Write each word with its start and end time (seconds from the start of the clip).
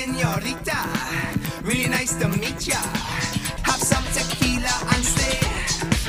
senorita. 0.00 0.80
Really 1.62 1.88
nice 1.88 2.16
to 2.16 2.28
meet 2.28 2.66
ya. 2.66 2.80
Have 3.68 3.82
some 3.82 4.04
tequila 4.14 4.72
and 4.94 5.04
stay. 5.04 5.38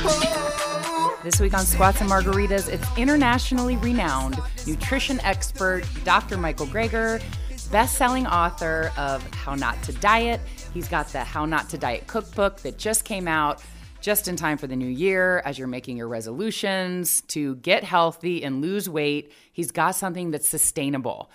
Oh. 0.04 1.20
This 1.24 1.42
week 1.42 1.54
on 1.54 1.66
Squats 1.66 2.00
and 2.00 2.10
Margaritas, 2.10 2.70
it's 2.70 2.88
internationally 2.98 3.76
renowned 3.78 4.40
nutrition 4.66 5.20
expert 5.22 5.84
Dr. 6.06 6.38
Michael 6.38 6.68
Greger, 6.68 7.22
best-selling 7.70 8.26
author 8.28 8.94
of 8.98 9.22
How 9.34 9.56
Not 9.56 9.82
to 9.84 9.94
Diet. 9.94 10.40
He's 10.74 10.88
got 10.88 11.10
the 11.10 11.26
How 11.26 11.46
Not 11.46 11.70
to 11.72 11.78
Diet 11.78 12.08
cookbook 12.08 12.62
that 12.62 12.78
just 12.78 13.04
came 13.04 13.28
out 13.28 13.62
just 14.00 14.30
in 14.30 14.38
time 14.38 14.58
for 14.58 14.68
the 14.68 14.76
new 14.76 14.88
year 14.88 15.44
as 15.46 15.60
you're 15.60 15.68
making 15.68 15.98
your 15.98 16.08
resolutions 16.08 17.22
to 17.28 17.56
get 17.58 17.84
healthy 17.84 18.44
and 18.44 18.62
lose 18.62 18.90
weight. 18.90 19.34
He's 19.52 19.72
got 19.72 19.92
something 19.96 20.32
that's 20.32 20.48
sustainable. 20.48 21.30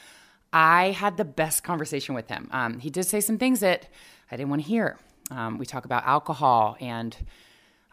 I 0.53 0.91
had 0.91 1.17
the 1.17 1.25
best 1.25 1.65
conversation 1.65 2.15
with 2.15 2.29
him. 2.29 2.49
Um, 2.53 2.79
he 2.79 2.91
did 2.91 3.05
say 3.05 3.21
some 3.21 3.39
things 3.39 3.61
that 3.61 3.89
I 4.31 4.37
didn't 4.37 4.51
want 4.51 4.63
to 4.63 4.69
hear. 4.69 4.99
Um, 5.31 5.59
we 5.59 5.67
talk 5.67 5.85
about 5.85 6.07
alcohol, 6.07 6.77
and 6.81 7.17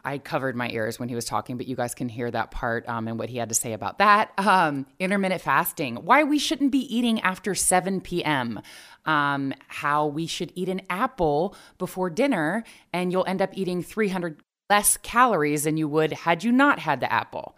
I 0.04 0.18
covered 0.18 0.54
my 0.54 0.68
ears 0.68 1.00
when 1.00 1.08
he 1.08 1.14
was 1.14 1.24
talking, 1.24 1.56
but 1.56 1.66
you 1.66 1.76
guys 1.76 1.94
can 1.94 2.08
hear 2.08 2.30
that 2.30 2.50
part 2.50 2.86
um, 2.88 3.08
and 3.08 3.18
what 3.18 3.30
he 3.30 3.38
had 3.38 3.48
to 3.48 3.54
say 3.54 3.72
about 3.72 3.98
that. 3.98 4.32
Um, 4.44 4.86
intermittent 4.98 5.40
fasting, 5.40 5.96
why 5.96 6.22
we 6.22 6.38
shouldn't 6.38 6.70
be 6.70 6.94
eating 6.94 7.20
after 7.22 7.54
7 7.54 8.02
p.m., 8.02 8.60
um, 9.06 9.54
how 9.68 10.06
we 10.06 10.26
should 10.26 10.52
eat 10.54 10.68
an 10.68 10.82
apple 10.90 11.56
before 11.78 12.10
dinner, 12.10 12.62
and 12.92 13.10
you'll 13.10 13.26
end 13.26 13.40
up 13.40 13.50
eating 13.54 13.82
300 13.82 14.40
less 14.70 14.96
calories 14.98 15.64
than 15.64 15.76
you 15.76 15.88
would 15.88 16.12
had 16.12 16.44
you 16.44 16.52
not 16.52 16.78
had 16.78 17.00
the 17.00 17.10
apple. 17.12 17.56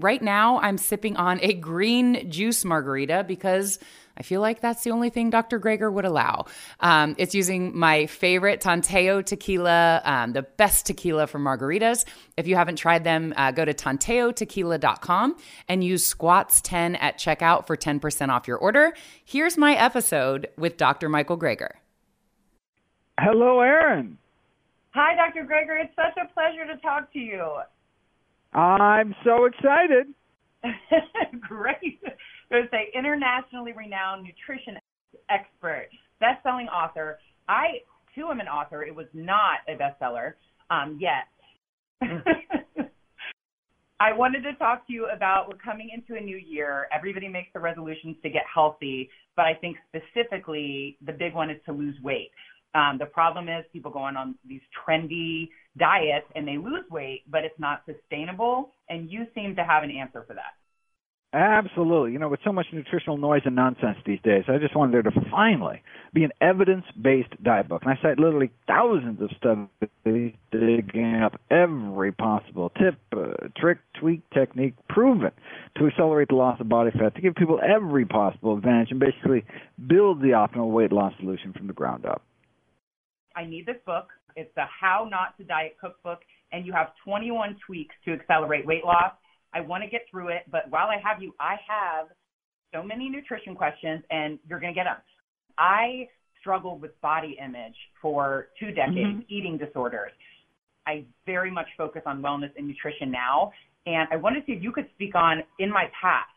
Right 0.00 0.22
now, 0.22 0.58
I'm 0.60 0.78
sipping 0.78 1.16
on 1.16 1.40
a 1.42 1.52
green 1.52 2.30
juice 2.30 2.64
margarita 2.64 3.24
because 3.28 3.78
I 4.16 4.22
feel 4.22 4.40
like 4.40 4.62
that's 4.62 4.82
the 4.82 4.92
only 4.92 5.10
thing 5.10 5.28
Dr. 5.28 5.60
Greger 5.60 5.92
would 5.92 6.06
allow. 6.06 6.46
Um, 6.80 7.14
it's 7.18 7.34
using 7.34 7.78
my 7.78 8.06
favorite 8.06 8.62
Tanteo 8.62 9.22
tequila, 9.22 10.00
um, 10.04 10.32
the 10.32 10.42
best 10.42 10.86
tequila 10.86 11.26
for 11.26 11.38
margaritas. 11.38 12.06
If 12.38 12.46
you 12.46 12.56
haven't 12.56 12.76
tried 12.76 13.04
them, 13.04 13.34
uh, 13.36 13.50
go 13.50 13.66
to 13.66 13.74
tanteotequila.com 13.74 15.36
and 15.68 15.84
use 15.84 16.14
squats10 16.14 16.96
at 16.98 17.18
checkout 17.18 17.66
for 17.66 17.76
10% 17.76 18.30
off 18.30 18.48
your 18.48 18.56
order. 18.56 18.94
Here's 19.22 19.58
my 19.58 19.74
episode 19.74 20.48
with 20.56 20.78
Dr. 20.78 21.10
Michael 21.10 21.38
Greger. 21.38 21.72
Hello, 23.18 23.60
Erin. 23.60 24.16
Hi, 24.92 25.14
Dr. 25.14 25.44
Greger. 25.44 25.84
It's 25.84 25.94
such 25.94 26.16
a 26.16 26.32
pleasure 26.32 26.66
to 26.66 26.80
talk 26.80 27.12
to 27.12 27.18
you. 27.18 27.60
I'm 28.52 29.14
so 29.24 29.44
excited. 29.44 30.06
Great. 31.40 32.00
There's 32.50 32.68
an 32.72 32.86
internationally 32.94 33.72
renowned 33.72 34.24
nutrition 34.24 34.76
expert, 35.30 35.88
best-selling 36.18 36.68
author. 36.68 37.18
I 37.48 37.80
too 38.14 38.28
am 38.30 38.40
an 38.40 38.48
author. 38.48 38.82
It 38.82 38.94
was 38.94 39.06
not 39.14 39.60
a 39.68 39.76
bestseller 39.76 40.34
um, 40.70 40.98
yet. 41.00 41.28
I 44.00 44.12
wanted 44.14 44.42
to 44.42 44.54
talk 44.54 44.86
to 44.86 44.92
you 44.92 45.08
about 45.14 45.48
we're 45.48 45.58
coming 45.58 45.90
into 45.94 46.18
a 46.18 46.24
new 46.24 46.38
year. 46.38 46.88
Everybody 46.92 47.28
makes 47.28 47.48
the 47.52 47.60
resolutions 47.60 48.16
to 48.22 48.30
get 48.30 48.44
healthy, 48.52 49.10
but 49.36 49.44
I 49.44 49.52
think 49.54 49.76
specifically 49.88 50.96
the 51.04 51.12
big 51.12 51.34
one 51.34 51.50
is 51.50 51.58
to 51.66 51.72
lose 51.72 51.96
weight. 52.02 52.30
Um, 52.74 52.98
the 52.98 53.06
problem 53.06 53.48
is 53.48 53.64
people 53.72 53.90
going 53.90 54.16
on 54.16 54.36
these 54.46 54.60
trendy 54.86 55.48
diets 55.76 56.26
and 56.34 56.46
they 56.46 56.56
lose 56.56 56.84
weight, 56.90 57.22
but 57.28 57.44
it's 57.44 57.58
not 57.58 57.82
sustainable. 57.86 58.74
And 58.88 59.10
you 59.10 59.26
seem 59.34 59.56
to 59.56 59.64
have 59.64 59.82
an 59.82 59.90
answer 59.90 60.24
for 60.26 60.34
that. 60.34 60.54
Absolutely. 61.32 62.12
You 62.12 62.18
know, 62.18 62.28
with 62.28 62.40
so 62.44 62.52
much 62.52 62.66
nutritional 62.72 63.16
noise 63.16 63.42
and 63.44 63.54
nonsense 63.54 63.98
these 64.04 64.18
days, 64.24 64.44
I 64.48 64.58
just 64.58 64.74
wanted 64.74 64.94
there 64.94 65.02
to 65.02 65.20
finally 65.30 65.80
be 66.12 66.24
an 66.24 66.32
evidence-based 66.40 67.40
diet 67.44 67.68
book. 67.68 67.82
And 67.84 67.92
I 67.96 68.02
cite 68.02 68.18
literally 68.18 68.50
thousands 68.66 69.20
of 69.22 69.30
studies 69.36 70.32
digging 70.50 71.20
up 71.22 71.40
every 71.48 72.10
possible 72.10 72.70
tip, 72.70 72.98
uh, 73.16 73.46
trick, 73.56 73.78
tweak, 74.00 74.28
technique 74.30 74.74
proven 74.88 75.30
to 75.78 75.86
accelerate 75.86 76.28
the 76.30 76.34
loss 76.34 76.60
of 76.60 76.68
body 76.68 76.90
fat, 76.90 77.14
to 77.14 77.20
give 77.20 77.36
people 77.36 77.60
every 77.62 78.04
possible 78.04 78.56
advantage, 78.56 78.90
and 78.90 78.98
basically 78.98 79.44
build 79.86 80.20
the 80.20 80.30
optimal 80.30 80.72
weight 80.72 80.90
loss 80.90 81.12
solution 81.20 81.52
from 81.52 81.68
the 81.68 81.72
ground 81.72 82.06
up. 82.06 82.22
I 83.36 83.44
need 83.44 83.66
this 83.66 83.76
book. 83.86 84.08
It's 84.36 84.50
the 84.54 84.64
How 84.80 85.06
Not 85.10 85.36
to 85.38 85.44
Diet 85.44 85.76
cookbook, 85.80 86.20
and 86.52 86.66
you 86.66 86.72
have 86.72 86.88
21 87.04 87.56
tweaks 87.66 87.94
to 88.04 88.12
accelerate 88.12 88.66
weight 88.66 88.84
loss. 88.84 89.12
I 89.52 89.60
want 89.60 89.82
to 89.82 89.90
get 89.90 90.02
through 90.10 90.28
it, 90.28 90.42
but 90.50 90.70
while 90.70 90.88
I 90.88 90.96
have 91.02 91.22
you, 91.22 91.34
I 91.40 91.56
have 91.68 92.08
so 92.72 92.82
many 92.82 93.08
nutrition 93.08 93.54
questions, 93.54 94.02
and 94.10 94.38
you're 94.48 94.60
going 94.60 94.72
to 94.72 94.78
get 94.78 94.84
them. 94.84 94.96
I 95.58 96.08
struggled 96.40 96.80
with 96.80 96.98
body 97.00 97.36
image 97.44 97.74
for 98.00 98.48
two 98.58 98.68
decades, 98.68 98.96
mm-hmm. 98.96 99.20
eating 99.28 99.58
disorders. 99.58 100.12
I 100.86 101.04
very 101.26 101.50
much 101.50 101.66
focus 101.76 102.02
on 102.06 102.22
wellness 102.22 102.50
and 102.56 102.66
nutrition 102.66 103.10
now, 103.10 103.52
and 103.86 104.08
I 104.10 104.16
wanted 104.16 104.40
to 104.40 104.46
see 104.46 104.52
if 104.52 104.62
you 104.62 104.72
could 104.72 104.88
speak 104.94 105.14
on 105.14 105.42
in 105.58 105.70
my 105.70 105.84
past. 106.00 106.30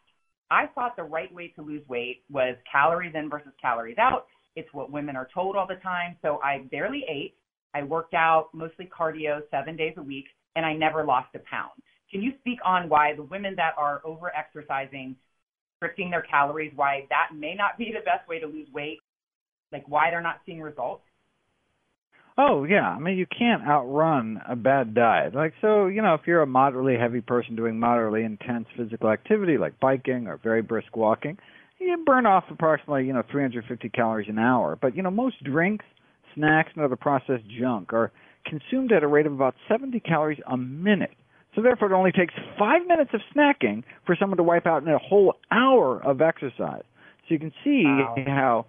I 0.52 0.68
thought 0.76 0.96
the 0.96 1.04
right 1.04 1.34
way 1.34 1.52
to 1.56 1.62
lose 1.62 1.88
weight 1.88 2.24
was 2.32 2.56
calories 2.70 3.14
in 3.16 3.30
versus 3.30 3.54
calories 3.62 3.98
out. 3.98 4.28
It's 4.56 4.72
what 4.74 4.92
women 4.92 5.16
are 5.16 5.28
told 5.34 5.56
all 5.56 5.68
the 5.68 5.76
time. 5.76 6.16
So 6.22 6.40
I 6.44 6.66
barely 6.72 7.04
ate. 7.10 7.36
I 7.74 7.84
worked 7.84 8.14
out 8.14 8.50
mostly 8.54 8.88
cardio 8.98 9.42
seven 9.50 9.76
days 9.76 9.96
a 9.98 10.04
week, 10.04 10.26
and 10.56 10.66
I 10.66 10.74
never 10.74 11.04
lost 11.04 11.30
a 11.36 11.40
pound. 11.40 11.72
Can 12.12 12.22
you 12.22 12.34
speak 12.40 12.60
on 12.64 12.90
why 12.90 13.16
the 13.16 13.24
women 13.24 13.56
that 13.58 13.74
are 13.78 14.02
over 14.06 14.32
exercising, 14.36 15.16
restricting 15.82 16.12
their 16.12 16.22
calories, 16.22 16.72
why 16.76 17.08
that 17.10 17.36
may 17.36 17.56
not 17.56 17.78
be 17.78 17.86
the 17.86 18.06
best 18.06 18.28
way 18.30 18.40
to 18.40 18.46
lose 18.46 18.68
weight? 18.72 19.00
Like 19.72 19.88
why 19.88 20.12
they're 20.12 20.22
not 20.22 20.42
seeing 20.46 20.62
results? 20.62 21.04
Oh 22.38 22.64
yeah, 22.64 22.90
I 22.90 23.00
mean 23.00 23.18
you 23.18 23.28
can't 23.28 23.64
outrun 23.64 24.42
a 24.48 24.56
bad 24.56 24.96
diet. 24.96 25.36
Like 25.36 25.54
so, 25.62 25.88
you 25.88 26.02
know, 26.02 26.16
if 26.16 26.22
you're 26.26 26.42
a 26.42 26.48
moderately 26.48 26.98
heavy 26.98 27.22
person 27.22 27.56
doing 27.56 27.80
moderately 27.80 28.24
intense 28.24 28.66
physical 28.76 29.10
activity 29.10 29.58
like 29.58 29.80
biking 29.80 30.28
or 30.28 30.38
very 30.38 30.62
brisk 30.62 30.96
walking, 30.96 31.38
you 31.84 32.04
burn 32.06 32.26
off 32.26 32.46
approximately, 32.50 33.06
you 33.06 33.14
know, 33.14 33.24
350 33.30 33.90
calories 33.90 34.30
an 34.30 34.40
hour. 34.40 34.78
But, 34.80 34.96
you 34.96 35.04
know, 35.04 35.12
most 35.12 35.44
drinks, 35.44 35.86
snacks, 36.36 36.72
and 36.76 36.84
other 36.84 36.96
processed 36.96 37.44
junk 37.60 37.94
are 37.94 38.12
consumed 38.46 38.92
at 38.92 39.04
a 39.04 39.08
rate 39.08 39.26
of 39.26 39.34
about 39.34 39.56
70 39.68 40.00
calories 40.02 40.40
a 40.48 40.58
minute. 40.58 41.16
So 41.56 41.62
therefore, 41.62 41.92
it 41.92 41.96
only 41.96 42.12
takes 42.12 42.34
five 42.58 42.88
minutes 42.88 43.12
of 43.14 43.22
snacking 43.36 43.84
for 44.06 44.16
someone 44.20 44.38
to 44.38 44.44
wipe 44.44 44.66
out 44.66 44.84
in 44.84 44.90
a 44.90 44.98
whole 44.98 45.36
hour 45.52 46.04
of 46.04 46.22
exercise. 46.22 46.84
So 47.28 47.36
you 47.36 47.40
can 47.40 47.54
see 47.64 47.84
wow. 47.86 48.66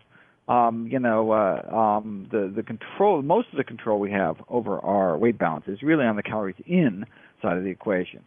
how, 0.47 0.53
um, 0.53 0.87
you 0.91 0.99
know, 0.99 1.33
uh, 1.33 1.75
um, 1.75 2.29
the 2.31 2.53
the 2.55 2.63
control, 2.63 3.23
most 3.23 3.49
of 3.53 3.57
the 3.57 3.65
control 3.65 3.99
we 3.99 4.11
have 4.13 4.37
over 4.51 4.79
our 4.81 5.17
weight 5.17 5.39
balance 5.39 5.65
is 5.67 5.83
really 5.83 6.05
on 6.05 6.17
the 6.17 6.23
calories 6.23 6.57
in 6.67 7.07
side 7.41 7.57
of 7.57 7.65
the 7.65 7.71
equation 7.71 8.23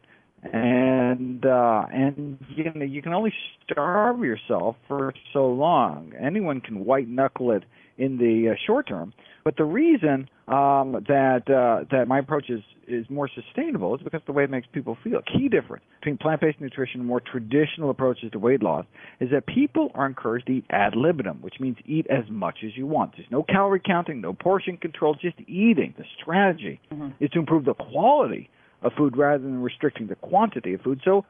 and 0.54 1.46
uh 1.46 1.86
and 1.92 2.38
you 2.50 2.72
know 2.74 2.86
you 2.86 3.02
can 3.02 3.14
only 3.14 3.34
starve 3.64 4.20
yourself 4.20 4.76
for 4.88 5.14
so 5.34 5.48
long. 5.48 6.14
Anyone 6.20 6.62
can 6.62 6.86
white 6.86 7.08
knuckle 7.08 7.52
it 7.52 7.64
in 7.98 8.18
the 8.18 8.52
uh, 8.52 8.56
short 8.66 8.88
term. 8.88 9.14
But 9.44 9.58
the 9.58 9.66
reason 9.66 10.30
um 10.48 11.04
that 11.08 11.44
uh 11.50 11.86
that 11.92 12.08
my 12.08 12.20
approach 12.20 12.50
is 12.50 12.62
is 12.88 13.10
more 13.10 13.30
sustainable 13.34 13.96
is 13.96 14.02
because 14.02 14.22
the 14.26 14.32
way 14.32 14.46
it 14.46 14.50
makes 14.50 14.68
people 14.72 14.98
feel. 15.04 15.22
Key 15.22 15.50
difference 15.50 15.84
between 16.00 16.18
plant-based 16.18 16.62
nutrition 16.62 17.02
and 17.02 17.08
more 17.08 17.20
traditional 17.20 17.90
approaches 17.90 18.32
to 18.32 18.40
weight 18.40 18.64
loss 18.64 18.86
is 19.20 19.30
that 19.32 19.46
people 19.46 19.92
are 19.94 20.06
encouraged 20.06 20.48
to 20.48 20.54
eat 20.54 20.66
ad 20.70 20.96
libitum 20.96 21.42
which 21.42 21.56
means 21.60 21.78
eat 21.86 22.08
as 22.10 22.24
much 22.30 22.60
as 22.66 22.76
you 22.76 22.86
want. 22.86 23.14
There's 23.18 23.32
no 23.32 23.44
calorie 23.44 23.82
counting 23.86 24.22
no 24.22 24.34
portion 24.34 24.78
control 24.78 25.16
just 25.16 25.40
eating. 25.48 25.94
The 25.98 26.06
strategy 26.22 26.80
mm-hmm. 26.92 27.24
is 27.24 27.30
to 27.32 27.40
improve 27.40 27.66
the 27.66 27.74
quality 27.74 28.50
of 28.82 28.94
food 28.98 29.18
rather 29.18 29.44
than 29.44 29.62
restricting 29.62 30.08
the 30.08 30.16
quantity 30.16 30.74
of 30.74 30.82
food. 30.82 31.02
So 31.04 31.26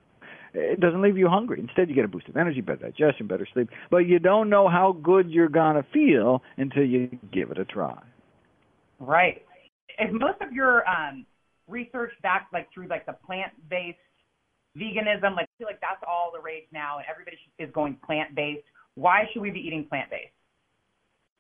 it 0.54 0.80
doesn't 0.80 1.02
leave 1.02 1.18
you 1.18 1.28
hungry. 1.28 1.60
Instead, 1.60 1.90
you 1.90 1.96
get 1.96 2.06
a 2.06 2.08
boost 2.08 2.28
of 2.28 2.38
energy, 2.38 2.62
better 2.62 2.90
digestion, 2.90 3.28
better 3.28 3.48
sleep. 3.54 3.70
But 3.92 4.00
you 4.00 4.20
don't 4.20 4.50
know 4.50 4.68
how 4.68 4.92
good 4.92 5.30
you're 5.30 5.50
going 5.50 5.76
to 5.76 5.86
feel 5.94 6.42
until 6.58 6.84
you 6.84 7.18
give 7.32 7.52
it 7.52 7.60
a 7.60 7.66
try. 7.66 8.02
Right. 9.00 9.44
Is 10.00 10.10
most 10.12 10.42
of 10.42 10.52
your 10.52 10.88
um, 10.88 11.26
research 11.68 12.12
back 12.22 12.48
like 12.54 12.68
through 12.74 12.88
like 12.88 13.06
the 13.06 13.16
plant-based 13.26 13.98
veganism? 14.78 15.36
Like 15.36 15.48
I 15.48 15.58
feel 15.58 15.68
like 15.68 15.82
that's 15.82 16.04
all 16.08 16.32
the 16.34 16.42
rage 16.42 16.66
now, 16.72 16.98
and 16.98 17.06
everybody 17.10 17.38
is 17.60 17.70
going 17.74 17.98
plant-based. 18.06 18.64
Why 18.96 19.24
should 19.32 19.42
we 19.42 19.52
be 19.52 19.60
eating 19.60 19.86
plant-based? 19.88 20.34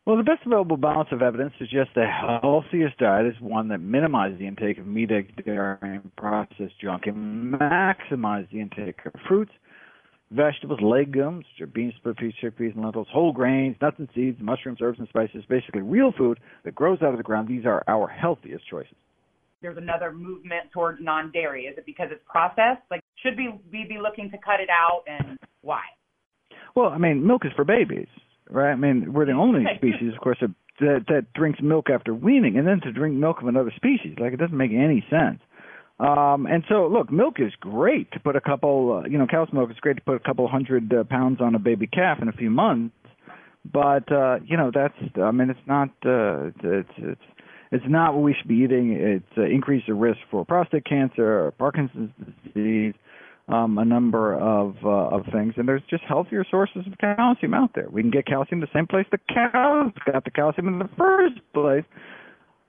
Well, 0.07 0.15
the 0.15 0.23
best 0.23 0.45
available 0.45 0.77
balance 0.77 1.09
of 1.11 1.21
evidence 1.21 1.51
suggests 1.59 1.91
the 1.93 2.05
healthiest 2.07 2.97
diet 2.97 3.25
is 3.25 3.33
one 3.41 3.67
that 3.67 3.79
minimizes 3.79 4.39
the 4.39 4.47
intake 4.47 4.77
of 4.77 4.87
meat, 4.87 5.11
eggs, 5.11 5.33
dairy, 5.43 5.77
and 5.81 6.15
processed 6.15 6.79
junk, 6.81 7.07
and 7.07 7.53
maximizes 7.53 8.49
the 8.49 8.61
intake 8.61 8.99
of 9.05 9.11
fruits, 9.27 9.51
vegetables, 10.31 10.79
legumes, 10.81 11.43
which 11.51 11.61
are 11.61 11.69
beans, 11.69 11.93
split 11.97 12.15
peas, 12.15 12.33
chickpeas, 12.41 12.73
and 12.73 12.85
lentils, 12.85 13.09
whole 13.11 13.33
grains, 13.33 13.75
nuts 13.81 13.97
and 13.99 14.07
seeds, 14.15 14.37
mushrooms, 14.39 14.77
herbs, 14.81 14.97
and 14.97 15.09
spices, 15.09 15.43
basically 15.49 15.81
real 15.81 16.13
food 16.17 16.39
that 16.63 16.73
grows 16.73 17.01
out 17.01 17.11
of 17.11 17.17
the 17.17 17.23
ground. 17.23 17.49
These 17.49 17.65
are 17.65 17.83
our 17.89 18.07
healthiest 18.07 18.65
choices. 18.69 18.95
There's 19.61 19.77
another 19.77 20.13
movement 20.13 20.71
towards 20.71 21.01
non-dairy. 21.01 21.63
Is 21.63 21.77
it 21.77 21.85
because 21.85 22.07
it's 22.11 22.23
processed? 22.25 22.79
Like, 22.89 23.01
should 23.17 23.35
we, 23.35 23.59
we 23.73 23.83
be 23.83 23.97
looking 24.01 24.31
to 24.31 24.37
cut 24.37 24.61
it 24.61 24.69
out, 24.69 25.03
and 25.05 25.37
why? 25.63 25.81
Well, 26.77 26.91
I 26.91 26.97
mean, 26.97 27.27
milk 27.27 27.41
is 27.43 27.51
for 27.57 27.65
babies 27.65 28.07
right? 28.49 28.71
I 28.71 28.75
mean, 28.75 29.13
we're 29.13 29.25
the 29.25 29.33
only 29.33 29.65
species, 29.77 30.13
of 30.13 30.21
course, 30.21 30.37
that 30.41 30.51
that, 30.79 31.25
drinks 31.33 31.59
milk 31.61 31.89
after 31.89 32.13
weaning, 32.13 32.57
and 32.57 32.67
then 32.67 32.81
to 32.81 32.91
drink 32.91 33.15
milk 33.15 33.41
of 33.41 33.47
another 33.47 33.71
species, 33.75 34.15
like 34.19 34.33
it 34.33 34.37
doesn't 34.37 34.57
make 34.57 34.71
any 34.71 35.05
sense. 35.09 35.39
Um, 35.99 36.45
and 36.45 36.63
so, 36.69 36.87
look, 36.87 37.11
milk 37.11 37.35
is 37.39 37.51
great 37.59 38.11
to 38.11 38.19
put 38.19 38.35
a 38.35 38.41
couple, 38.41 39.01
uh, 39.03 39.07
you 39.07 39.17
know, 39.17 39.25
cow's 39.25 39.51
milk 39.51 39.71
is 39.71 39.77
great 39.77 39.95
to 39.97 40.03
put 40.03 40.15
a 40.15 40.19
couple 40.19 40.47
hundred 40.47 40.93
uh, 40.93 41.03
pounds 41.05 41.41
on 41.41 41.55
a 41.55 41.59
baby 41.59 41.87
calf 41.87 42.19
in 42.21 42.27
a 42.27 42.31
few 42.31 42.51
months. 42.51 42.93
But 43.65 44.11
uh, 44.11 44.37
you 44.45 44.55
know, 44.57 44.71
that's, 44.73 44.93
I 45.21 45.31
mean, 45.31 45.49
it's 45.49 45.59
not, 45.65 45.89
uh, 46.05 46.51
it's, 46.63 46.89
it's, 46.97 47.21
it's 47.71 47.85
not 47.87 48.13
what 48.13 48.23
we 48.23 48.35
should 48.37 48.47
be 48.47 48.57
eating. 48.57 48.93
It's 48.93 49.37
uh, 49.37 49.41
increased 49.41 49.87
the 49.87 49.93
risk 49.93 50.19
for 50.31 50.45
prostate 50.45 50.85
cancer, 50.85 51.51
Parkinson's 51.57 52.11
disease, 52.45 52.93
um, 53.47 53.77
a 53.77 53.85
number 53.85 54.35
of 54.35 54.75
uh, 54.83 55.15
of 55.15 55.25
things, 55.31 55.53
and 55.57 55.67
there's 55.67 55.83
just 55.89 56.03
healthier 56.03 56.45
sources 56.49 56.83
of 56.85 56.97
calcium 56.97 57.53
out 57.53 57.71
there. 57.75 57.87
We 57.89 58.01
can 58.01 58.11
get 58.11 58.25
calcium 58.25 58.59
the 58.59 58.67
same 58.73 58.87
place 58.87 59.05
the 59.11 59.19
cows 59.33 59.91
got 60.11 60.25
the 60.25 60.31
calcium 60.31 60.67
in 60.67 60.79
the 60.79 60.89
first 60.97 61.39
place, 61.53 61.85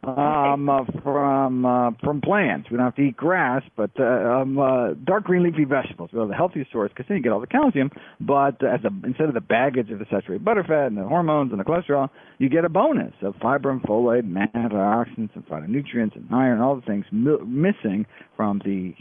um, 0.04 0.68
uh, 0.68 0.84
from 1.02 1.64
uh, 1.64 1.90
from 2.02 2.20
plants. 2.20 2.70
We 2.70 2.76
don't 2.76 2.86
have 2.86 2.94
to 2.96 3.02
eat 3.02 3.16
grass, 3.16 3.62
but 3.76 3.90
uh, 3.98 4.04
um, 4.04 4.58
uh, 4.58 4.94
dark 5.04 5.24
green 5.24 5.42
leafy 5.42 5.64
vegetables 5.64 6.10
are 6.14 6.26
the 6.26 6.34
healthiest 6.34 6.70
source 6.70 6.90
because 6.94 7.06
then 7.08 7.16
you 7.16 7.22
get 7.22 7.32
all 7.32 7.40
the 7.40 7.48
calcium. 7.48 7.90
But 8.20 8.62
as 8.64 8.80
a, 8.84 9.06
instead 9.06 9.28
of 9.28 9.34
the 9.34 9.40
baggage 9.40 9.90
of 9.90 9.98
the 9.98 10.04
saturated 10.04 10.44
butterfat 10.44 10.86
and 10.86 10.96
the 10.96 11.02
hormones 11.02 11.50
and 11.50 11.60
the 11.60 11.64
cholesterol, 11.64 12.10
you 12.38 12.48
get 12.48 12.64
a 12.64 12.68
bonus 12.68 13.12
of 13.22 13.34
fiber 13.42 13.70
and 13.70 13.82
folate 13.82 14.20
and 14.20 14.36
antioxidants 14.36 15.34
and 15.34 15.46
phytonutrients 15.46 16.14
and 16.14 16.28
iron, 16.32 16.60
all 16.60 16.76
the 16.76 16.82
things 16.82 17.04
mi- 17.10 17.44
missing 17.44 18.06
from 18.36 18.60
the 18.64 18.94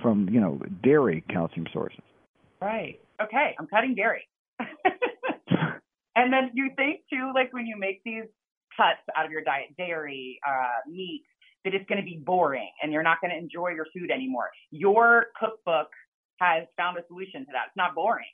from 0.00 0.28
you 0.30 0.40
know 0.40 0.60
dairy 0.82 1.22
calcium 1.28 1.66
sources. 1.72 2.00
Right. 2.60 3.00
Okay, 3.22 3.54
I'm 3.58 3.66
cutting 3.66 3.94
dairy. 3.94 4.26
and 6.16 6.32
then 6.32 6.50
you 6.54 6.70
think 6.74 7.00
too, 7.10 7.32
like 7.34 7.52
when 7.52 7.66
you 7.66 7.76
make 7.78 8.02
these 8.04 8.24
cuts 8.76 9.00
out 9.16 9.24
of 9.24 9.32
your 9.32 9.42
diet, 9.42 9.76
dairy, 9.76 10.38
uh, 10.46 10.88
meat, 10.90 11.24
that 11.64 11.74
it's 11.74 11.86
going 11.88 12.00
to 12.00 12.04
be 12.04 12.20
boring 12.24 12.70
and 12.82 12.92
you're 12.92 13.02
not 13.02 13.20
going 13.20 13.30
to 13.30 13.36
enjoy 13.36 13.68
your 13.68 13.86
food 13.94 14.10
anymore. 14.10 14.50
Your 14.70 15.26
cookbook 15.38 15.88
has 16.38 16.64
found 16.76 16.98
a 16.98 17.06
solution 17.06 17.46
to 17.46 17.52
that. 17.52 17.66
It's 17.68 17.76
not 17.76 17.94
boring. 17.94 18.24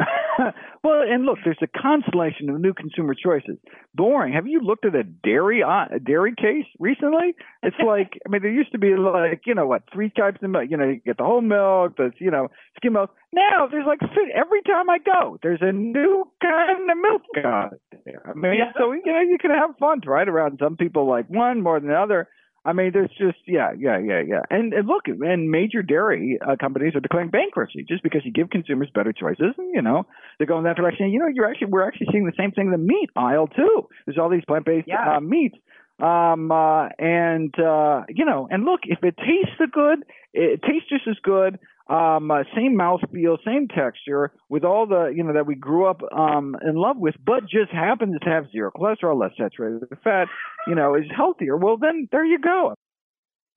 well, 0.84 1.02
and 1.02 1.24
look, 1.24 1.38
there's 1.44 1.58
a 1.62 1.66
constellation 1.66 2.48
of 2.50 2.60
new 2.60 2.72
consumer 2.72 3.14
choices. 3.14 3.58
Boring. 3.94 4.32
Have 4.32 4.46
you 4.46 4.60
looked 4.60 4.84
at 4.84 4.94
a 4.94 5.02
dairy 5.02 5.62
uh, 5.62 5.94
a 5.94 5.98
dairy 5.98 6.34
case 6.34 6.66
recently? 6.78 7.34
It's 7.62 7.76
like 7.86 8.18
I 8.26 8.30
mean, 8.30 8.42
there 8.42 8.50
used 8.50 8.72
to 8.72 8.78
be 8.78 8.94
like 8.96 9.42
you 9.46 9.54
know 9.54 9.66
what 9.66 9.82
three 9.92 10.10
types 10.10 10.38
of 10.42 10.50
milk. 10.50 10.64
You 10.68 10.76
know, 10.76 10.88
you 10.88 11.00
get 11.04 11.18
the 11.18 11.24
whole 11.24 11.42
milk, 11.42 11.96
the 11.96 12.12
you 12.18 12.30
know 12.30 12.48
skim 12.76 12.94
milk. 12.94 13.10
Now 13.32 13.68
there's 13.70 13.86
like 13.86 14.00
every 14.34 14.62
time 14.62 14.88
I 14.90 14.98
go, 14.98 15.38
there's 15.42 15.62
a 15.62 15.72
new 15.72 16.30
kind 16.42 16.90
of 16.90 16.96
milk 16.96 17.22
out 17.44 17.74
there. 18.04 18.22
I 18.26 18.34
mean, 18.34 18.54
yeah. 18.58 18.72
so 18.78 18.92
you 18.92 19.12
know 19.12 19.20
you 19.20 19.38
can 19.40 19.50
have 19.50 19.76
fun 19.78 20.00
right 20.06 20.28
around. 20.28 20.60
Some 20.62 20.76
people 20.76 21.08
like 21.08 21.26
one 21.28 21.62
more 21.62 21.78
than 21.80 21.88
the 21.88 21.96
other. 21.96 22.28
I 22.64 22.74
mean, 22.74 22.90
there's 22.92 23.10
just 23.16 23.38
yeah, 23.46 23.70
yeah, 23.78 23.98
yeah, 23.98 24.20
yeah. 24.20 24.42
And, 24.50 24.74
and 24.74 24.86
look, 24.86 25.04
and 25.06 25.50
major 25.50 25.82
dairy 25.82 26.38
uh, 26.46 26.56
companies 26.60 26.94
are 26.94 27.00
declaring 27.00 27.30
bankruptcy 27.30 27.86
just 27.88 28.02
because 28.02 28.20
you 28.24 28.32
give 28.32 28.50
consumers 28.50 28.90
better 28.94 29.14
choices. 29.14 29.54
And, 29.56 29.74
you 29.74 29.80
know, 29.80 30.04
they 30.38 30.44
go 30.44 30.58
in 30.58 30.64
that 30.64 30.76
direction. 30.76 31.10
You 31.10 31.20
know, 31.20 31.28
you're 31.32 31.48
actually 31.48 31.68
we're 31.68 31.86
actually 31.86 32.08
seeing 32.12 32.26
the 32.26 32.36
same 32.38 32.52
thing 32.52 32.66
in 32.66 32.72
the 32.72 32.78
meat 32.78 33.08
aisle 33.16 33.46
too. 33.46 33.88
There's 34.04 34.18
all 34.18 34.28
these 34.28 34.44
plant-based 34.46 34.88
yeah. 34.88 35.16
uh, 35.16 35.20
meats. 35.20 35.56
Um, 36.00 36.50
uh, 36.50 36.88
and 36.98 37.54
uh, 37.58 38.04
you 38.08 38.24
know, 38.24 38.46
and 38.50 38.64
look, 38.64 38.80
if 38.84 39.02
it 39.02 39.16
tastes 39.16 39.60
good, 39.72 40.04
it 40.32 40.60
tastes 40.62 40.88
just 40.88 41.08
as 41.08 41.16
good 41.22 41.58
um, 41.90 42.30
uh, 42.30 42.44
same 42.54 42.78
mouthfeel, 42.78 43.38
same 43.44 43.66
texture, 43.66 44.32
with 44.48 44.64
all 44.64 44.86
the 44.86 45.12
you 45.14 45.24
know 45.24 45.32
that 45.34 45.46
we 45.46 45.56
grew 45.56 45.86
up 45.86 46.00
um, 46.16 46.56
in 46.66 46.76
love 46.76 46.96
with, 46.96 47.16
but 47.24 47.42
just 47.42 47.72
happens 47.72 48.16
to 48.22 48.30
have 48.30 48.44
zero 48.52 48.70
cholesterol, 48.70 49.20
less 49.20 49.32
saturated 49.36 49.82
fat, 50.04 50.28
you 50.68 50.76
know, 50.76 50.94
is 50.94 51.04
healthier. 51.14 51.56
Well, 51.56 51.76
then 51.76 52.08
there 52.12 52.24
you 52.24 52.38
go. 52.38 52.74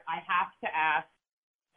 I 0.08 0.16
have 0.16 0.50
to 0.62 0.68
ask, 0.76 1.08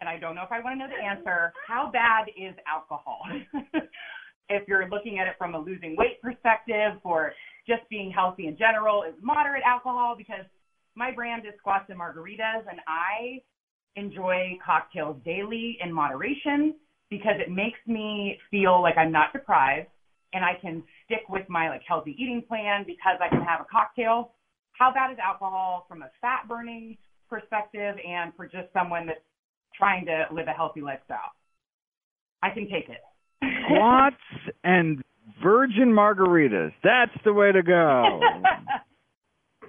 and 0.00 0.08
I 0.08 0.19
don't 0.19 0.35
know 0.35 0.43
if 0.43 0.50
I 0.50 0.61
want 0.61 0.81
to 0.81 0.87
know 0.87 0.88
the 0.88 1.05
answer. 1.05 1.53
How 1.69 1.91
bad 1.93 2.29
is 2.29 2.55
alcohol? 2.67 3.20
if 4.49 4.67
you're 4.67 4.88
looking 4.88 5.19
at 5.19 5.26
it 5.26 5.35
from 5.37 5.55
a 5.55 5.59
losing 5.59 5.94
weight 5.97 6.23
perspective, 6.23 6.99
or 7.05 7.32
just 7.69 7.82
being 7.91 8.11
healthy 8.11 8.47
in 8.47 8.56
general, 8.56 9.02
is 9.02 9.14
moderate 9.20 9.62
alcohol? 9.67 10.14
Because 10.17 10.47
my 10.94 11.11
brand 11.11 11.44
is 11.47 11.52
Squats 11.59 11.85
and 11.91 12.00
Margaritas, 12.00 12.64
and 12.70 12.81
I 12.88 13.43
enjoy 13.97 14.59
cocktails 14.65 15.17
daily 15.25 15.79
in 15.83 15.93
moderation 15.93 16.75
because 17.11 17.35
it 17.39 17.51
makes 17.51 17.79
me 17.87 18.39
feel 18.51 18.83
like 18.83 18.97
I'm 18.97 19.13
not 19.13 19.33
deprived 19.33 19.89
and 20.33 20.45
I 20.45 20.53
can 20.61 20.83
stick 21.05 21.29
with 21.29 21.49
my 21.49 21.69
like 21.69 21.83
healthy 21.87 22.15
eating 22.19 22.43
plan 22.47 22.85
because 22.87 23.19
I 23.21 23.29
can 23.29 23.43
have 23.43 23.61
a 23.61 23.67
cocktail. 23.71 24.33
How 24.73 24.93
bad 24.93 25.11
is 25.13 25.19
alcohol 25.19 25.87
from 25.89 26.03
a 26.03 26.11
fat 26.21 26.47
burning 26.49 26.97
perspective 27.29 27.97
and 28.07 28.33
for 28.37 28.47
just 28.47 28.73
someone 28.73 29.07
that's 29.07 29.21
trying 29.77 30.05
to 30.07 30.27
live 30.33 30.49
a 30.49 30.53
healthy 30.53 30.81
lifestyle? 30.81 31.33
I 32.43 32.51
can 32.51 32.69
take 32.69 32.89
it. 32.89 33.01
Squats 33.65 34.17
and 34.65 35.03
virgin 35.43 35.89
margaritas. 35.93 36.73
That's 36.85 37.13
the 37.25 37.33
way 37.33 37.53
to 37.53 37.63
go. 37.63 38.21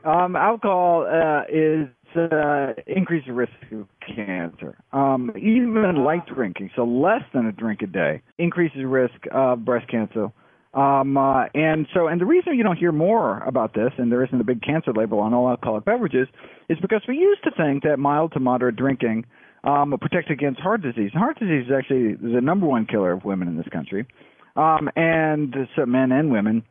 um, 0.07 0.35
alcohol 0.35 1.05
uh, 1.05 1.41
is 1.49 1.87
uh, 2.15 2.73
increases 2.87 3.27
the 3.27 3.33
risk 3.33 3.51
of 3.73 3.87
cancer. 4.15 4.77
Um, 4.93 5.31
even 5.35 6.03
light 6.03 6.25
drinking, 6.33 6.71
so 6.75 6.83
less 6.85 7.21
than 7.33 7.45
a 7.45 7.51
drink 7.51 7.81
a 7.81 7.87
day, 7.87 8.21
increases 8.37 8.79
risk 8.85 9.15
of 9.31 9.65
breast 9.65 9.89
cancer. 9.89 10.31
Um, 10.73 11.17
uh, 11.17 11.45
and 11.53 11.87
so, 11.93 12.07
and 12.07 12.21
the 12.21 12.25
reason 12.25 12.55
you 12.55 12.63
don't 12.63 12.77
hear 12.77 12.91
more 12.91 13.39
about 13.39 13.73
this, 13.73 13.91
and 13.97 14.11
there 14.11 14.23
isn't 14.23 14.39
a 14.39 14.43
big 14.43 14.61
cancer 14.61 14.93
label 14.93 15.19
on 15.19 15.33
all 15.33 15.49
alcoholic 15.49 15.85
beverages, 15.85 16.27
is 16.69 16.77
because 16.81 17.01
we 17.07 17.17
used 17.17 17.43
to 17.43 17.51
think 17.51 17.83
that 17.83 17.97
mild 17.97 18.31
to 18.33 18.39
moderate 18.39 18.75
drinking 18.75 19.25
um, 19.63 19.93
protect 19.99 20.31
against 20.31 20.59
heart 20.59 20.81
disease. 20.81 21.11
And 21.13 21.21
Heart 21.21 21.39
disease 21.39 21.65
is 21.67 21.73
actually 21.77 22.15
the 22.15 22.41
number 22.41 22.65
one 22.65 22.85
killer 22.85 23.11
of 23.11 23.25
women 23.25 23.47
in 23.47 23.57
this 23.57 23.67
country, 23.71 24.07
um, 24.55 24.89
and 24.95 25.53
so 25.75 25.85
men 25.85 26.11
and 26.11 26.31
women. 26.31 26.63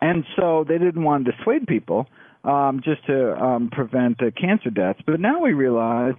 And 0.00 0.24
so 0.36 0.64
they 0.68 0.76
didn't 0.76 1.02
want 1.02 1.24
to 1.24 1.32
dissuade 1.32 1.66
people 1.66 2.06
um, 2.46 2.80
just 2.82 3.04
to 3.06 3.34
um, 3.36 3.68
prevent 3.70 4.18
cancer 4.40 4.70
deaths. 4.70 5.00
But 5.04 5.20
now 5.20 5.40
we 5.40 5.52
realize 5.52 6.14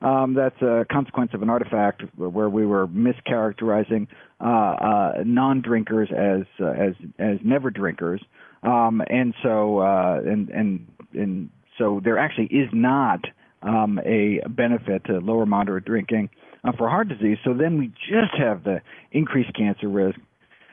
um, 0.00 0.34
that's 0.34 0.60
a 0.62 0.86
consequence 0.90 1.32
of 1.34 1.42
an 1.42 1.50
artifact 1.50 2.02
where 2.16 2.48
we 2.48 2.64
were 2.64 2.86
mischaracterizing 2.86 4.06
uh, 4.40 4.44
uh, 4.44 5.12
non-drinkers 5.26 6.10
as 6.12 6.46
uh, 6.60 6.70
as 6.70 6.94
as 7.18 7.38
never 7.44 7.70
drinkers, 7.70 8.22
um, 8.62 9.02
and 9.10 9.34
so 9.42 9.80
uh, 9.80 10.20
and 10.24 10.48
and 10.50 10.86
and 11.14 11.50
so 11.78 12.00
there 12.04 12.16
actually 12.16 12.46
is 12.46 12.68
not 12.72 13.24
um, 13.62 13.98
a 14.06 14.40
benefit 14.48 15.04
to 15.06 15.18
lower 15.18 15.46
moderate 15.46 15.84
drinking 15.84 16.30
uh, 16.62 16.70
for 16.78 16.88
heart 16.88 17.08
disease. 17.08 17.38
So 17.44 17.52
then 17.52 17.78
we 17.78 17.88
just 17.88 18.34
have 18.38 18.62
the 18.62 18.80
increased 19.10 19.52
cancer 19.56 19.88
risk. 19.88 20.18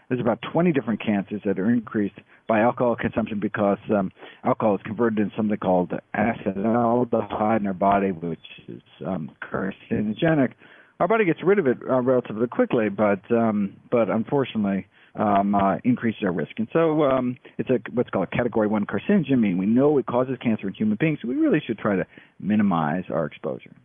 There's 0.07 0.21
about 0.21 0.39
20 0.53 0.71
different 0.71 1.03
cancers 1.03 1.41
that 1.45 1.57
are 1.57 1.71
increased 1.71 2.19
by 2.47 2.59
alcohol 2.59 2.95
consumption 2.95 3.39
because 3.39 3.77
um, 3.89 4.11
alcohol 4.43 4.75
is 4.75 4.81
converted 4.83 5.19
into 5.19 5.35
something 5.35 5.57
called 5.57 5.91
acetaldehyde 6.15 7.59
in 7.59 7.67
our 7.67 7.73
body, 7.73 8.11
which 8.11 8.39
is 8.67 8.81
um, 9.05 9.31
carcinogenic. 9.41 10.53
Our 10.99 11.07
body 11.07 11.25
gets 11.25 11.39
rid 11.43 11.59
of 11.59 11.67
it 11.67 11.77
uh, 11.89 12.01
relatively 12.01 12.47
quickly, 12.47 12.89
but 12.89 13.19
um, 13.31 13.75
but 13.91 14.09
unfortunately 14.09 14.87
um, 15.15 15.55
uh, 15.55 15.77
increases 15.83 16.21
our 16.23 16.31
risk. 16.31 16.51
And 16.57 16.67
so 16.71 17.03
um, 17.03 17.37
it's 17.57 17.69
a 17.69 17.79
what's 17.93 18.09
called 18.09 18.27
a 18.31 18.35
category 18.35 18.67
one 18.67 18.85
carcinogen. 18.85 19.39
Meaning 19.39 19.57
we 19.57 19.65
know 19.65 19.97
it 19.97 20.05
causes 20.05 20.37
cancer 20.41 20.67
in 20.67 20.73
human 20.73 20.97
beings, 20.99 21.19
so 21.21 21.27
we 21.27 21.35
really 21.35 21.61
should 21.65 21.79
try 21.79 21.95
to 21.95 22.05
minimize 22.39 23.03
our 23.09 23.25
exposure. 23.25 23.75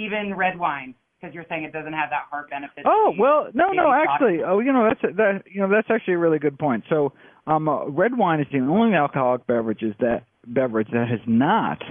Even 0.00 0.34
red 0.34 0.58
wine 0.58 0.94
because 1.20 1.34
you're 1.34 1.44
saying 1.48 1.62
it 1.62 1.72
doesn't 1.72 1.92
have 1.92 2.10
that 2.10 2.24
heart 2.30 2.50
benefit. 2.50 2.84
Oh 2.86 3.12
well, 3.18 3.48
no, 3.54 3.70
no, 3.72 3.92
actually, 3.92 4.42
oh, 4.44 4.58
you 4.58 4.72
know 4.72 4.88
that's 4.88 5.04
a, 5.04 5.14
that 5.16 5.42
you 5.50 5.60
know 5.60 5.68
that's 5.68 5.88
actually 5.90 6.14
a 6.14 6.18
really 6.18 6.38
good 6.38 6.58
point. 6.58 6.84
So 6.88 7.12
um, 7.46 7.68
uh, 7.68 7.86
red 7.86 8.16
wine 8.16 8.40
is 8.40 8.46
the 8.52 8.58
only 8.58 8.94
alcoholic 8.96 9.46
beverages 9.46 9.94
that 10.00 10.24
beverage 10.46 10.88
that 10.92 11.08
has 11.08 11.20
not 11.26 11.82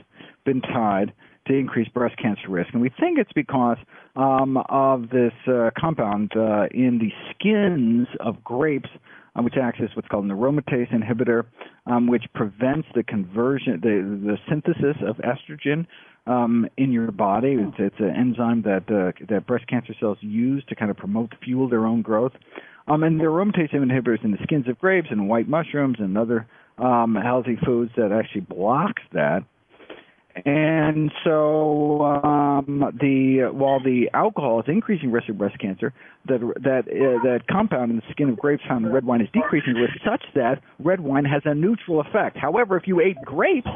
been 0.45 0.61
tied 0.61 1.13
to 1.47 1.53
increased 1.53 1.93
breast 1.93 2.15
cancer 2.21 2.49
risk, 2.49 2.69
and 2.73 2.81
we 2.81 2.89
think 2.99 3.17
it's 3.17 3.31
because 3.33 3.77
um, 4.15 4.57
of 4.69 5.09
this 5.09 5.33
uh, 5.47 5.71
compound 5.77 6.31
uh, 6.35 6.67
in 6.71 6.99
the 6.99 7.11
skins 7.31 8.07
of 8.19 8.43
grapes, 8.43 8.89
uh, 9.35 9.41
which 9.41 9.55
acts 9.61 9.79
as 9.81 9.89
what's 9.95 10.07
called 10.07 10.25
an 10.25 10.29
aromatase 10.29 10.91
inhibitor, 10.93 11.45
um, 11.87 12.07
which 12.07 12.23
prevents 12.35 12.87
the 12.93 13.03
conversion, 13.03 13.79
the 13.81 14.27
the 14.27 14.37
synthesis 14.47 14.97
of 15.07 15.15
estrogen 15.17 15.87
um, 16.27 16.67
in 16.77 16.91
your 16.91 17.11
body. 17.11 17.57
It's, 17.59 17.77
it's 17.79 17.99
an 17.99 18.13
enzyme 18.15 18.61
that 18.63 18.83
uh, 18.89 19.25
that 19.29 19.47
breast 19.47 19.67
cancer 19.67 19.93
cells 19.99 20.17
use 20.21 20.63
to 20.69 20.75
kind 20.75 20.91
of 20.91 20.97
promote 20.97 21.33
fuel 21.43 21.67
their 21.69 21.85
own 21.85 22.01
growth. 22.01 22.33
Um, 22.91 23.03
and 23.03 23.19
there 23.19 23.29
are 23.29 23.45
aromatase 23.45 23.73
inhibitors 23.73 24.23
in 24.23 24.31
the 24.31 24.37
skins 24.43 24.67
of 24.67 24.77
grapes 24.77 25.07
and 25.11 25.29
white 25.29 25.47
mushrooms 25.47 25.97
and 25.99 26.17
other 26.17 26.45
um, 26.77 27.15
healthy 27.15 27.57
foods 27.65 27.91
that 27.95 28.11
actually 28.11 28.41
blocks 28.41 29.01
that. 29.13 29.45
And 30.45 31.11
so, 31.23 32.03
um, 32.03 32.83
the 32.99 33.49
while 33.51 33.83
the 33.83 34.09
alcohol 34.13 34.61
is 34.61 34.65
increasing 34.67 35.11
risk 35.11 35.27
of 35.27 35.37
breast 35.37 35.59
cancer, 35.59 35.93
that 36.27 36.39
that 36.63 36.83
uh, 36.87 37.21
that 37.23 37.41
compound 37.49 37.91
in 37.91 37.97
the 37.97 38.03
skin 38.11 38.29
of 38.29 38.37
grapes 38.37 38.63
found 38.67 38.85
in 38.85 38.93
red 38.93 39.05
wine 39.05 39.19
is 39.19 39.27
decreasing 39.33 39.73
risk, 39.73 39.93
such 40.05 40.23
that 40.35 40.61
red 40.79 41.01
wine 41.01 41.25
has 41.25 41.41
a 41.45 41.53
neutral 41.53 41.99
effect. 41.99 42.37
However, 42.37 42.77
if 42.77 42.87
you 42.87 43.01
ate 43.01 43.17
grapes, 43.25 43.67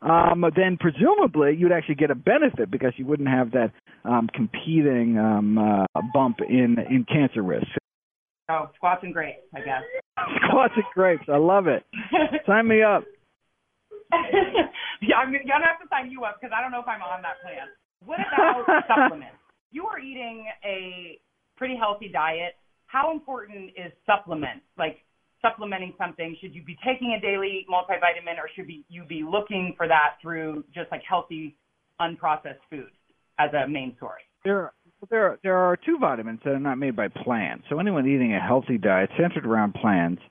um, 0.00 0.42
then 0.56 0.78
presumably 0.80 1.54
you'd 1.54 1.72
actually 1.72 1.96
get 1.96 2.10
a 2.10 2.14
benefit 2.14 2.70
because 2.70 2.94
you 2.96 3.04
wouldn't 3.04 3.28
have 3.28 3.50
that 3.52 3.70
um, 4.06 4.28
competing 4.34 5.18
um, 5.18 5.58
uh, 5.58 5.84
bump 6.14 6.38
in 6.48 6.76
in 6.90 7.04
cancer 7.04 7.42
risk. 7.42 7.79
Oh, 8.50 8.68
squats 8.74 9.02
and 9.04 9.14
grapes, 9.14 9.46
I 9.54 9.60
guess. 9.60 9.82
Squats 10.48 10.74
and 10.74 10.84
grapes, 10.92 11.24
I 11.32 11.36
love 11.36 11.68
it. 11.68 11.84
Sign 12.46 12.66
me 12.66 12.82
up. 12.82 13.04
yeah, 15.00 15.16
I'm 15.22 15.30
gonna 15.30 15.64
have 15.64 15.78
to 15.78 15.86
sign 15.88 16.10
you 16.10 16.24
up 16.24 16.38
because 16.40 16.50
I 16.50 16.60
don't 16.60 16.72
know 16.72 16.80
if 16.80 16.88
I'm 16.88 17.00
on 17.00 17.22
that 17.22 17.38
plan. 17.42 17.70
What 18.04 18.18
about 18.18 18.66
supplements? 18.88 19.38
You 19.70 19.86
are 19.86 20.00
eating 20.00 20.46
a 20.64 21.20
pretty 21.56 21.76
healthy 21.76 22.10
diet. 22.12 22.58
How 22.86 23.12
important 23.12 23.70
is 23.78 23.92
supplements? 24.04 24.66
Like 24.76 24.98
supplementing 25.40 25.94
something, 25.96 26.36
should 26.40 26.54
you 26.54 26.64
be 26.64 26.76
taking 26.84 27.16
a 27.16 27.20
daily 27.20 27.66
multivitamin, 27.70 28.36
or 28.36 28.50
should 28.56 28.66
be, 28.66 28.84
you 28.88 29.04
be 29.04 29.22
looking 29.22 29.74
for 29.76 29.86
that 29.86 30.18
through 30.20 30.64
just 30.74 30.90
like 30.90 31.02
healthy, 31.08 31.56
unprocessed 32.00 32.60
food 32.68 32.90
as 33.38 33.50
a 33.54 33.68
main 33.68 33.96
source? 34.00 34.22
There, 34.44 34.72
there, 35.08 35.26
are 35.26 35.38
there 35.42 35.56
are 35.56 35.76
two 35.76 35.98
vitamins 35.98 36.40
that 36.44 36.50
are 36.50 36.60
not 36.60 36.78
made 36.78 36.96
by 36.96 37.08
plants. 37.08 37.64
So 37.70 37.78
anyone 37.78 38.06
eating 38.06 38.34
a 38.34 38.40
healthy 38.40 38.78
diet 38.78 39.10
centered 39.18 39.46
around 39.46 39.74
plants 39.74 40.22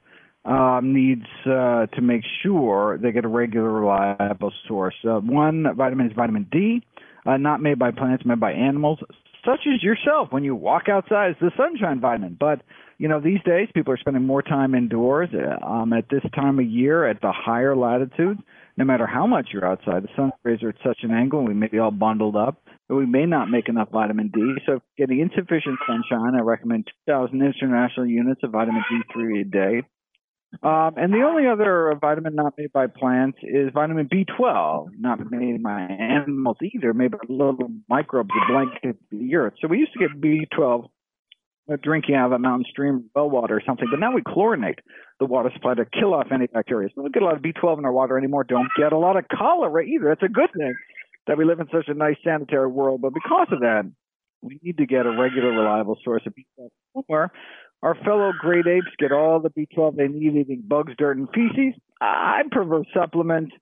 um, 0.46 0.94
needs 0.94 1.26
uh, 1.46 1.88
to 1.88 2.02
make 2.02 2.22
sure 2.44 2.98
they 2.98 3.12
get 3.12 3.26
a 3.26 3.28
regular, 3.28 3.72
reliable 3.72 4.54
source. 4.68 4.96
Uh, 5.04 5.20
one 5.20 5.66
vitamin 5.76 6.08
is 6.08 6.14
vitamin 6.16 6.48
D, 6.52 6.82
uh, 7.26 7.38
not 7.38 7.62
made 7.62 7.80
by 7.80 7.92
plants, 7.92 8.26
made 8.26 8.40
by 8.40 8.52
animals, 8.52 9.00
such 9.46 9.62
as 9.74 9.84
yourself. 9.84 10.32
When 10.32 10.44
you 10.44 10.56
walk 10.56 10.84
outside, 10.90 11.32
it's 11.32 11.40
the 11.40 11.52
sunshine 11.58 12.00
vitamin. 12.00 12.38
But 12.40 12.62
you 12.98 13.08
know, 13.08 13.22
these 13.22 13.40
days 13.46 13.70
people 13.74 13.94
are 13.94 13.98
spending 13.98 14.26
more 14.26 14.42
time 14.42 14.76
indoors 14.76 15.30
uh, 15.34 15.66
um, 15.66 15.94
at 15.94 16.10
this 16.10 16.24
time 16.36 16.60
of 16.60 16.66
year 16.66 17.08
at 17.08 17.22
the 17.22 17.32
higher 17.32 17.76
latitudes. 17.76 18.40
No 18.78 18.86
matter 18.86 19.08
how 19.08 19.26
much 19.28 19.50
you're 19.52 19.66
outside, 19.66 20.04
the 20.04 20.10
sun 20.16 20.32
rays 20.44 20.64
are 20.64 20.70
at 20.70 20.76
such 20.86 21.00
an 21.04 21.12
angle, 21.12 21.40
and 21.40 21.48
we 21.48 21.54
may 21.54 21.68
be 21.68 21.80
all 21.80 21.92
bundled 21.92 22.36
up, 22.36 22.62
we 22.96 23.06
may 23.06 23.26
not 23.26 23.50
make 23.50 23.70
enough 23.70 23.90
vitamin 23.92 24.32
D. 24.34 24.56
So, 24.66 24.82
getting 24.98 25.20
insufficient 25.20 25.78
sunshine, 25.88 26.34
I 26.36 26.42
recommend 26.42 26.88
2,000 27.06 27.42
international 27.42 28.08
units 28.08 28.42
of 28.44 28.52
vitamin 28.52 28.84
D3 28.92 29.42
a 29.42 29.44
day. 29.44 29.88
Um, 30.64 30.96
and 30.98 31.14
the 31.14 31.22
only 31.22 31.46
other 31.46 31.94
vitamin 32.02 32.34
not 32.34 32.56
made 32.58 32.74
by 32.74 32.88
plants 32.88 33.38
is 33.44 33.70
vitamin 33.72 34.10
B12, 34.10 34.88
not 34.98 35.20
made 35.30 35.62
by 35.62 35.82
animals 35.82 36.58
either, 36.64 36.92
made 36.96 37.12
by 37.12 37.20
little 37.30 37.70
microbes 37.88 38.30
that 38.30 38.48
blanket 38.50 39.00
the 39.12 39.36
earth. 39.36 39.54
So 39.62 39.68
we 39.68 39.78
used 39.78 39.94
to 39.94 40.00
get 40.00 40.20
B12 40.20 40.88
drinking 41.84 42.16
out 42.16 42.26
of 42.26 42.32
a 42.32 42.40
mountain 42.40 42.66
stream, 42.68 43.12
well 43.14 43.30
water 43.30 43.58
or 43.58 43.62
something, 43.64 43.88
but 43.92 44.00
now 44.00 44.12
we 44.12 44.24
chlorinate 44.24 44.80
the 45.20 45.28
water 45.28 45.52
supply 45.54 45.76
to 45.76 45.86
kill 45.86 46.16
off 46.16 46.30
any 46.34 46.48
bacteria. 46.48 46.90
So 46.96 47.04
we 47.04 47.10
don't 47.10 47.14
get 47.14 47.22
a 47.22 47.26
lot 47.26 47.36
of 47.36 47.44
B12 47.44 47.78
in 47.78 47.86
our 47.86 47.94
water 47.94 48.18
anymore. 48.18 48.44
Don't 48.44 48.70
get 48.76 48.92
a 48.92 48.98
lot 48.98 49.18
of 49.18 49.26
cholera 49.28 49.86
either. 49.86 50.12
It's 50.12 50.24
a 50.24 50.30
good 50.30 50.50
thing 50.58 50.74
that 51.28 51.38
we 51.38 51.46
live 51.46 51.60
in 51.60 51.68
such 51.72 51.88
a 51.88 51.94
nice 51.94 52.18
sanitary 52.24 52.68
world. 52.68 53.02
But 53.02 53.14
because 53.14 53.48
of 53.52 53.60
that, 53.62 53.90
we 54.42 54.60
need 54.64 54.78
to 54.78 54.86
get 54.86 55.06
a 55.06 55.12
regular, 55.12 55.52
reliable 55.52 55.98
source 56.04 56.24
of 56.26 56.34
B12 56.34 56.70
somewhere 56.94 57.32
our 57.82 57.96
fellow 58.04 58.32
great 58.38 58.68
apes 58.68 58.88
get 58.98 59.12
all 59.12 59.40
the 59.40 59.50
B12 59.50 59.96
they 59.96 60.08
need 60.08 60.36
eating 60.36 60.64
bugs, 60.68 60.94
dirt, 60.98 61.18
and 61.18 61.30
feces. 61.30 61.80
I 62.02 62.42
prefer 62.52 62.84
supplements. 62.94 63.54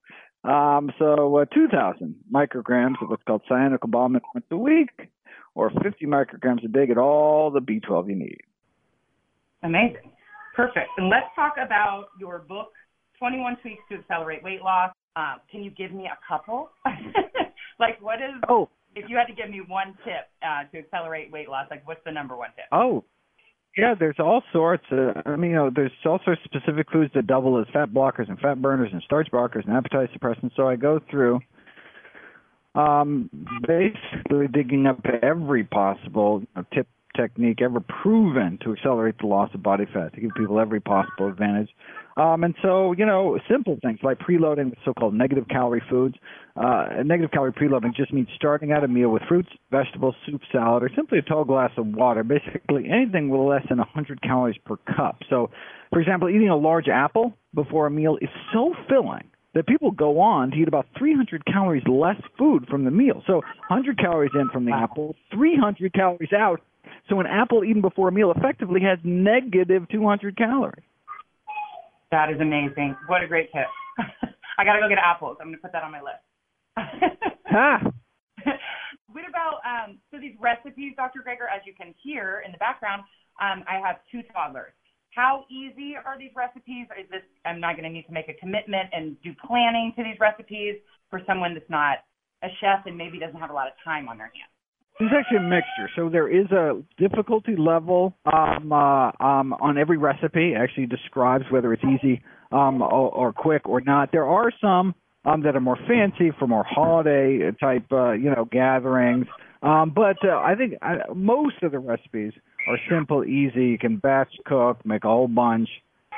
Um, 0.43 0.91
so 0.97 1.37
uh, 1.37 1.45
2,000 1.45 2.15
micrograms 2.33 2.95
of 3.01 3.09
what's 3.09 3.23
called 3.23 3.41
cyanocobalamin 3.49 4.21
once 4.33 4.45
a 4.51 4.57
week, 4.57 5.09
or 5.55 5.69
50 5.69 6.05
micrograms 6.05 6.63
a 6.63 6.67
day 6.67 6.87
get 6.87 6.97
all 6.97 7.51
the 7.51 7.59
B12 7.59 8.09
you 8.09 8.15
need. 8.15 8.41
Amazing. 9.63 10.11
Perfect. 10.55 10.89
And 10.97 11.09
let's 11.09 11.27
talk 11.35 11.55
about 11.63 12.05
your 12.19 12.39
book, 12.39 12.71
21 13.19 13.57
Tweaks 13.61 13.81
to 13.91 13.97
Accelerate 13.97 14.43
Weight 14.43 14.61
Loss. 14.61 14.91
Um, 15.15 15.35
can 15.51 15.63
you 15.63 15.71
give 15.71 15.91
me 15.91 16.05
a 16.05 16.17
couple? 16.27 16.69
like, 17.79 18.01
what 18.01 18.15
is, 18.15 18.33
oh. 18.49 18.69
if 18.95 19.09
you 19.09 19.17
had 19.17 19.25
to 19.25 19.33
give 19.33 19.49
me 19.49 19.61
one 19.67 19.97
tip 20.03 20.29
uh, 20.41 20.63
to 20.71 20.79
accelerate 20.79 21.31
weight 21.31 21.49
loss, 21.49 21.67
like, 21.69 21.87
what's 21.87 22.01
the 22.05 22.11
number 22.11 22.35
one 22.35 22.49
tip? 22.55 22.65
Oh, 22.71 23.03
yeah, 23.77 23.93
there's 23.97 24.15
all 24.19 24.41
sorts. 24.51 24.83
Of, 24.91 25.17
I 25.25 25.35
mean, 25.35 25.51
you 25.51 25.55
know, 25.55 25.71
there's 25.73 25.91
all 26.05 26.19
sorts 26.25 26.41
of 26.43 26.51
specific 26.51 26.87
foods 26.91 27.11
that 27.13 27.27
double 27.27 27.59
as 27.59 27.67
fat 27.71 27.89
blockers 27.89 28.27
and 28.27 28.39
fat 28.39 28.59
burners 28.59 28.89
and 28.91 29.01
starch 29.03 29.27
blockers 29.31 29.65
and 29.65 29.73
appetite 29.73 30.09
suppressants. 30.17 30.55
So 30.55 30.67
I 30.67 30.75
go 30.75 30.99
through 31.11 31.39
um, 32.73 33.29
basically 33.67 34.47
digging 34.51 34.87
up 34.87 34.99
every 35.21 35.63
possible 35.63 36.41
you 36.41 36.47
know, 36.55 36.65
tip 36.73 36.87
technique 37.15 37.61
ever 37.61 37.79
proven 37.79 38.59
to 38.63 38.73
accelerate 38.73 39.15
the 39.19 39.27
loss 39.27 39.49
of 39.53 39.63
body 39.63 39.85
fat 39.91 40.13
to 40.13 40.21
give 40.21 40.31
people 40.35 40.59
every 40.59 40.79
possible 40.79 41.27
advantage. 41.27 41.69
Um, 42.17 42.43
and 42.43 42.55
so, 42.63 42.93
you 42.97 43.05
know, 43.05 43.39
simple 43.49 43.77
things 43.83 43.99
like 44.01 44.17
preloading 44.17 44.71
with 44.71 44.79
so-called 44.83 45.13
negative 45.13 45.45
calorie 45.49 45.83
foods. 45.87 46.15
Uh, 46.55 46.87
negative 47.05 47.29
calorie 47.31 47.53
preloading 47.53 47.95
just 47.95 48.11
means 48.11 48.27
starting 48.35 48.71
out 48.71 48.83
a 48.83 48.87
meal 48.87 49.09
with 49.09 49.21
fruits, 49.29 49.49
vegetables, 49.69 50.15
soup, 50.25 50.41
salad, 50.51 50.81
or 50.81 50.89
simply 50.95 51.19
a 51.19 51.21
tall 51.21 51.45
glass 51.45 51.69
of 51.77 51.85
water. 51.85 52.23
Basically, 52.23 52.89
anything 52.91 53.29
with 53.29 53.41
less 53.41 53.61
than 53.69 53.77
100 53.77 54.21
calories 54.23 54.57
per 54.65 54.77
cup. 54.77 55.19
So, 55.29 55.51
for 55.91 56.01
example, 56.01 56.27
eating 56.27 56.49
a 56.49 56.57
large 56.57 56.87
apple 56.87 57.33
before 57.53 57.85
a 57.85 57.91
meal 57.91 58.17
is 58.19 58.29
so 58.51 58.73
filling 58.89 59.29
that 59.53 59.67
people 59.67 59.91
go 59.91 60.19
on 60.19 60.51
to 60.51 60.57
eat 60.57 60.67
about 60.67 60.87
300 60.97 61.45
calories 61.45 61.83
less 61.87 62.19
food 62.37 62.67
from 62.67 62.83
the 62.83 62.91
meal. 62.91 63.23
So 63.27 63.35
100 63.69 63.97
calories 63.99 64.31
in 64.33 64.49
from 64.49 64.65
the 64.65 64.71
apple, 64.71 65.15
300 65.33 65.93
calories 65.93 66.33
out. 66.33 66.61
So 67.09 67.19
an 67.19 67.27
apple 67.27 67.63
eaten 67.63 67.81
before 67.81 68.09
a 68.09 68.11
meal 68.11 68.31
effectively 68.35 68.81
has 68.81 68.99
negative 69.03 69.87
200 69.89 70.35
calories. 70.37 70.83
That 72.11 72.31
is 72.31 72.39
amazing. 72.39 72.95
What 73.07 73.23
a 73.23 73.27
great 73.27 73.51
tip. 73.51 73.67
I 74.57 74.63
got 74.63 74.73
to 74.73 74.79
go 74.79 74.89
get 74.89 74.97
apples. 74.97 75.37
I'm 75.39 75.47
going 75.47 75.57
to 75.57 75.61
put 75.61 75.71
that 75.73 75.83
on 75.83 75.91
my 75.91 76.01
list. 76.01 76.23
ah. 77.51 77.81
what 79.07 79.23
about 79.27 79.59
um, 79.67 79.99
so 80.11 80.17
these 80.19 80.35
recipes, 80.39 80.93
Dr. 80.95 81.19
Greger? 81.19 81.51
As 81.51 81.61
you 81.65 81.73
can 81.73 81.93
hear 82.01 82.43
in 82.45 82.51
the 82.51 82.57
background, 82.57 83.03
um, 83.41 83.63
I 83.67 83.79
have 83.83 83.97
two 84.11 84.21
toddlers. 84.33 84.73
How 85.11 85.45
easy 85.49 85.95
are 85.97 86.17
these 86.17 86.31
recipes? 86.35 86.87
Is 86.93 87.09
this 87.09 87.25
I'm 87.45 87.59
not 87.59 87.75
going 87.75 87.89
to 87.89 87.93
need 87.93 88.05
to 88.05 88.13
make 88.13 88.29
a 88.29 88.37
commitment 88.39 88.89
and 88.93 89.17
do 89.21 89.33
planning 89.45 89.91
to 89.97 90.03
these 90.03 90.19
recipes 90.19 90.77
for 91.09 91.21
someone 91.25 91.53
that's 91.53 91.69
not 91.69 92.05
a 92.43 92.49
chef 92.61 92.85
and 92.85 92.95
maybe 92.95 93.17
doesn't 93.17 93.39
have 93.39 93.49
a 93.49 93.53
lot 93.53 93.67
of 93.67 93.73
time 93.83 94.07
on 94.07 94.17
their 94.17 94.31
hands? 94.31 94.53
It's 94.99 95.13
actually 95.15 95.37
a 95.37 95.41
mixture. 95.41 95.89
So 95.95 96.09
there 96.09 96.27
is 96.27 96.49
a 96.51 96.81
difficulty 96.97 97.55
level 97.55 98.15
um, 98.25 98.71
uh, 98.71 99.11
um, 99.19 99.53
on 99.53 99.77
every 99.77 99.97
recipe. 99.97 100.53
It 100.53 100.57
actually 100.57 100.87
describes 100.87 101.45
whether 101.51 101.71
it's 101.71 101.83
easy 101.83 102.23
um, 102.51 102.81
or, 102.81 103.11
or 103.11 103.31
quick 103.31 103.67
or 103.67 103.79
not. 103.81 104.11
There 104.11 104.25
are 104.25 104.51
some 104.59 104.95
um, 105.23 105.43
that 105.43 105.55
are 105.55 105.59
more 105.59 105.77
fancy 105.87 106.31
for 106.39 106.47
more 106.47 106.63
holiday 106.63 107.51
type, 107.59 107.85
uh, 107.91 108.13
you 108.13 108.31
know, 108.31 108.45
gatherings. 108.45 109.27
Um, 109.61 109.91
but 109.93 110.17
uh, 110.23 110.37
I 110.37 110.55
think 110.55 110.73
I, 110.81 110.97
most 111.13 111.61
of 111.61 111.73
the 111.73 111.79
recipes 111.79 112.33
are 112.67 112.77
simple, 112.89 113.23
easy. 113.23 113.67
You 113.67 113.77
can 113.77 113.97
batch 113.97 114.33
cook, 114.45 114.83
make 114.83 115.03
a 115.03 115.09
whole 115.09 115.27
bunch. 115.27 115.69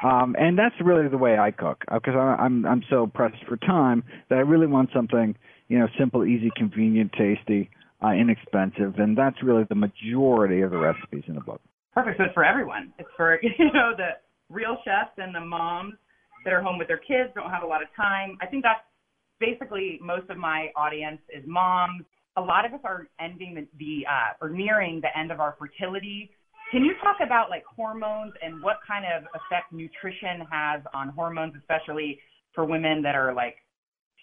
Um, 0.02 0.38
and 0.40 0.58
that's 0.58 0.76
really 0.82 1.10
the 1.10 1.18
way 1.18 1.38
I 1.38 1.52
cook 1.52 1.84
because 1.92 2.16
uh, 2.16 2.20
I'm 2.20 2.66
I'm 2.66 2.84
so 2.90 3.08
pressed 3.08 3.44
for 3.50 3.58
time 3.58 4.04
that 4.30 4.38
I 4.38 4.42
really 4.42 4.68
want 4.68 4.92
something 4.94 5.36
you 5.68 5.78
know 5.78 5.88
simple, 5.98 6.24
easy, 6.24 6.50
convenient, 6.56 7.12
tasty 7.12 7.70
uh, 8.04 8.12
inexpensive, 8.12 8.96
and 8.98 9.18
that's 9.18 9.42
really 9.44 9.66
the 9.70 9.76
majority 9.76 10.62
of 10.62 10.72
the 10.72 10.78
recipes 10.78 11.24
in 11.28 11.36
the 11.36 11.42
book. 11.42 11.62
Perfect. 11.94 12.18
So 12.18 12.24
it's 12.26 12.34
for 12.34 12.46
everyone. 12.46 12.94
It's 12.98 13.10
for 13.18 13.40
you 13.42 13.72
know 13.74 13.94
the 13.96 14.18
real 14.50 14.78
chefs 14.86 15.12
and 15.18 15.34
the 15.34 15.42
moms 15.42 15.94
that 16.46 16.54
are 16.54 16.62
home 16.62 16.78
with 16.78 16.88
their 16.88 16.98
kids, 17.00 17.30
don't 17.36 17.50
have 17.50 17.64
a 17.64 17.68
lot 17.68 17.82
of 17.82 17.90
time. 17.96 18.38
I 18.42 18.46
think 18.46 18.64
that's 18.64 18.80
basically 19.40 20.00
most 20.02 20.30
of 20.30 20.38
my 20.38 20.68
audience 20.76 21.20
is 21.36 21.44
moms. 21.46 22.04
A 22.38 22.42
lot 22.42 22.66
of 22.66 22.74
us 22.74 22.80
are 22.84 23.08
ending 23.20 23.56
the, 23.56 23.68
the 23.78 24.06
uh, 24.08 24.46
or 24.46 24.50
nearing 24.50 25.02
the 25.02 25.18
end 25.18 25.32
of 25.32 25.40
our 25.40 25.56
fertility. 25.60 26.32
Can 26.72 26.86
you 26.86 26.94
talk 27.04 27.18
about 27.26 27.50
like 27.50 27.64
hormones 27.66 28.34
and 28.42 28.62
what 28.62 28.78
kind 28.88 29.04
of 29.06 29.24
effect 29.34 29.74
nutrition 29.74 30.46
has 30.50 30.82
on 30.94 31.10
hormones, 31.10 31.54
especially 31.58 32.20
for 32.54 32.64
women 32.64 33.02
that 33.02 33.16
are 33.16 33.34
like 33.34 33.56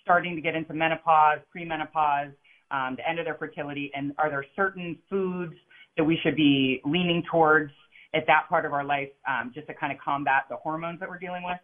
starting 0.03 0.35
to 0.37 0.41
get 0.41 0.55
into 0.55 0.73
menopause, 0.73 1.41
premenopause? 1.55 2.33
Um, 2.77 2.97
the 2.97 3.09
end 3.09 3.19
of 3.19 3.25
their 3.25 3.37
fertility? 3.37 3.91
And 3.95 4.13
are 4.19 4.29
there 4.29 4.45
certain 4.55 4.99
foods 5.09 5.55
that 5.97 6.05
we 6.05 6.19
should 6.23 6.37
be 6.37 6.81
leaning 6.85 7.23
towards 7.31 7.73
at 8.15 8.27
that 8.27 8.45
part 8.49 8.65
of 8.65 8.73
our 8.73 8.85
life 8.85 9.09
um, 9.29 9.53
just 9.55 9.67
to 9.69 9.75
kind 9.75 9.93
of 9.93 9.99
combat 10.05 10.45
the 10.51 10.57
hormones 10.57 11.01
that 11.01 11.09
we're 11.09 11.19
dealing 11.19 11.43
with? 11.45 11.59